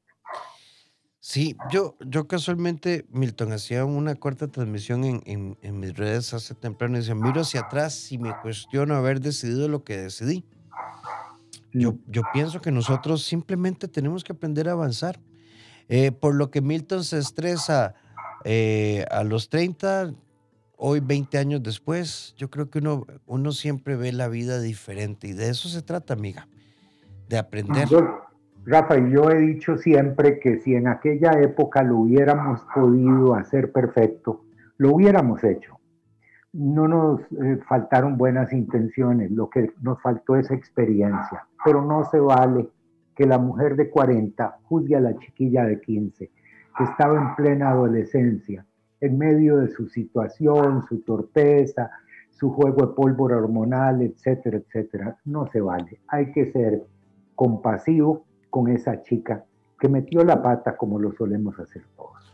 Sí, 1.21 1.57
yo, 1.71 1.95
yo 2.07 2.27
casualmente, 2.27 3.05
Milton, 3.11 3.53
hacía 3.53 3.85
una 3.85 4.15
corta 4.15 4.49
transmisión 4.49 5.05
en, 5.05 5.59
en, 5.61 5.79
mis 5.79 5.95
redes 5.95 6.33
hace 6.33 6.55
temprano 6.55 6.97
y 6.97 7.01
decía, 7.01 7.15
miro 7.15 7.43
hacia 7.43 7.61
atrás 7.61 8.11
y 8.13 8.17
me 8.17 8.33
cuestiono 8.41 8.95
haber 8.95 9.21
decidido 9.21 9.69
lo 9.69 9.85
que 9.85 9.99
decidí. 9.99 10.47
Yo, 11.73 11.97
yo 12.07 12.23
pienso 12.33 12.61
que 12.61 12.71
nosotros 12.71 13.25
simplemente 13.25 13.89
tenemos 13.89 14.25
que 14.25 14.33
aprender 14.33 14.69
a 14.69 14.73
avanzar. 14.73 15.21
Eh, 15.89 16.13
por 16.13 16.35
lo 16.35 16.51
que 16.51 16.61
Milton 16.61 17.03
se 17.03 17.19
estresa 17.19 17.95
eh, 18.45 19.07
a 19.11 19.25
los 19.25 19.49
30, 19.49 20.13
hoy 20.77 21.01
20 21.01 21.39
años 21.39 21.63
después, 21.63 22.35
yo 22.37 22.51
creo 22.51 22.69
que 22.71 22.79
uno, 22.79 23.07
uno 23.27 23.53
siempre 23.53 23.97
ve 23.97 24.13
la 24.13 24.29
vida 24.29 24.61
diferente 24.61 25.29
y 25.29 25.33
de 25.33 25.49
eso 25.49 25.69
se 25.69 25.83
trata, 25.83 26.15
amiga, 26.15 26.47
de 27.29 27.39
aprender. 27.39 27.89
Rafa, 28.65 28.99
yo 28.99 29.31
he 29.31 29.39
dicho 29.39 29.79
siempre 29.79 30.41
que 30.41 30.59
si 30.59 30.75
en 30.75 30.89
aquella 30.89 31.33
época 31.41 31.83
lo 31.83 31.99
hubiéramos 31.99 32.61
podido 32.75 33.35
hacer 33.35 33.73
perfecto, 33.73 34.45
lo 34.77 34.95
hubiéramos 34.95 35.43
hecho. 35.43 35.79
No 36.53 36.87
nos 36.87 37.21
eh, 37.33 37.59
faltaron 37.67 38.19
buenas 38.19 38.53
intenciones, 38.53 39.31
lo 39.31 39.49
que 39.49 39.73
nos 39.81 40.01
faltó 40.03 40.37
es 40.37 40.51
experiencia, 40.51 41.47
pero 41.69 41.85
no 41.85 42.03
se 42.11 42.19
vale 42.19 42.67
que 43.15 43.27
la 43.27 43.37
mujer 43.37 43.77
de 43.77 43.91
40 43.91 44.61
juzgue 44.63 44.97
a 44.97 45.01
la 45.01 45.19
chiquilla 45.19 45.65
de 45.65 45.79
15, 45.79 46.31
que 46.79 46.85
estaba 46.85 47.21
en 47.21 47.37
plena 47.37 47.73
adolescencia, 47.73 48.65
en 49.03 49.19
medio 49.19 49.59
de 49.59 49.69
su 49.69 49.87
situación, 49.87 50.83
su 50.89 51.03
torpeza, 51.03 51.91
su 52.31 52.51
juego 52.51 52.87
de 52.87 52.95
pólvora 52.95 53.37
hormonal, 53.37 54.01
etcétera, 54.01 54.57
etcétera. 54.57 55.19
No 55.27 55.47
se 55.53 55.61
vale. 55.61 56.01
Hay 56.09 56.33
que 56.33 56.51
ser 56.53 56.87
compasivo 57.35 58.25
con 58.49 58.71
esa 58.71 59.03
chica 59.03 59.45
que 59.79 59.91
metió 59.91 60.25
la 60.25 60.43
pata 60.43 60.75
como 60.75 60.99
lo 60.99 61.13
solemos 61.13 61.61
hacer 61.61 61.83
todos. 61.99 62.33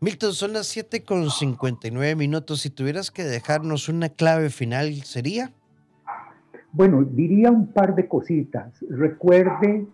Milton, 0.00 0.32
son 0.32 0.54
las 0.54 0.68
7 0.68 1.04
con 1.04 1.28
59 1.28 2.16
minutos. 2.16 2.62
Si 2.62 2.70
tuvieras 2.70 3.10
que 3.10 3.24
dejarnos 3.24 3.90
una 3.90 4.08
clave 4.08 4.48
final, 4.48 5.02
¿sería? 5.02 5.52
Bueno, 6.72 7.02
diría 7.04 7.50
un 7.50 7.72
par 7.72 7.94
de 7.96 8.06
cositas. 8.06 8.84
Recuerde 8.88 9.86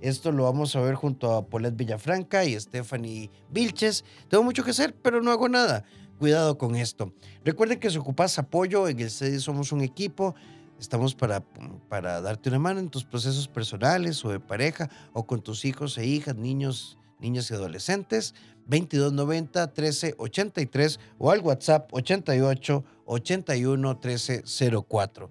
Esto 0.00 0.30
lo 0.30 0.44
vamos 0.44 0.76
a 0.76 0.80
ver 0.80 0.94
junto 0.94 1.32
a 1.32 1.44
Paulette 1.44 1.76
Villafranca 1.76 2.44
y 2.44 2.58
Stephanie 2.60 3.32
Vilches. 3.50 4.04
Tengo 4.28 4.44
mucho 4.44 4.62
que 4.62 4.70
hacer, 4.70 4.94
pero 4.94 5.20
no 5.20 5.32
hago 5.32 5.48
nada. 5.48 5.82
Cuidado 6.20 6.56
con 6.56 6.76
esto. 6.76 7.12
Recuerden 7.44 7.80
que 7.80 7.90
si 7.90 7.98
ocupas 7.98 8.38
apoyo, 8.38 8.86
en 8.86 9.00
el 9.00 9.10
CEDI 9.10 9.40
somos 9.40 9.72
un 9.72 9.80
equipo. 9.80 10.36
Estamos 10.84 11.14
para, 11.14 11.40
para 11.88 12.20
darte 12.20 12.50
una 12.50 12.58
mano 12.58 12.78
en 12.78 12.90
tus 12.90 13.04
procesos 13.04 13.48
personales 13.48 14.22
o 14.22 14.28
de 14.28 14.38
pareja 14.38 14.90
o 15.14 15.26
con 15.26 15.40
tus 15.40 15.64
hijos 15.64 15.96
e 15.96 16.04
hijas, 16.04 16.36
niños, 16.36 16.98
niñas 17.20 17.50
y 17.50 17.54
adolescentes. 17.54 18.34
2290 18.66 19.68
1383 19.68 21.00
o 21.16 21.30
al 21.30 21.40
WhatsApp 21.40 21.88
88 21.90 22.84
81 23.06 23.94
1304. 23.94 25.30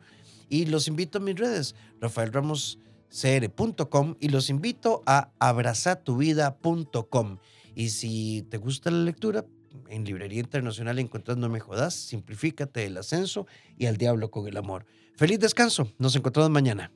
Y 0.50 0.66
los 0.66 0.88
invito 0.88 1.20
a 1.20 1.22
mis 1.22 1.36
redes, 1.36 1.76
Rafael 2.02 2.34
Ramos 2.34 2.80
cr.com 3.12 4.16
y 4.20 4.30
los 4.30 4.50
invito 4.50 5.04
a 5.06 5.30
abrazatuvida.com. 5.38 7.38
Y 7.76 7.90
si 7.90 8.42
te 8.50 8.58
gusta 8.58 8.90
la 8.90 9.04
lectura, 9.04 9.46
en 9.88 10.04
Librería 10.04 10.40
Internacional 10.40 10.98
Encontrando 10.98 11.48
Me 11.48 11.60
Jodas, 11.60 11.94
simplifícate 11.94 12.88
el 12.88 12.98
ascenso 12.98 13.46
y 13.78 13.86
al 13.86 13.98
diablo 13.98 14.32
con 14.32 14.48
el 14.48 14.58
amor. 14.58 14.88
Feliz 15.16 15.40
descanso, 15.40 15.88
nos 16.00 16.16
encontramos 16.16 16.50
mañana. 16.50 16.92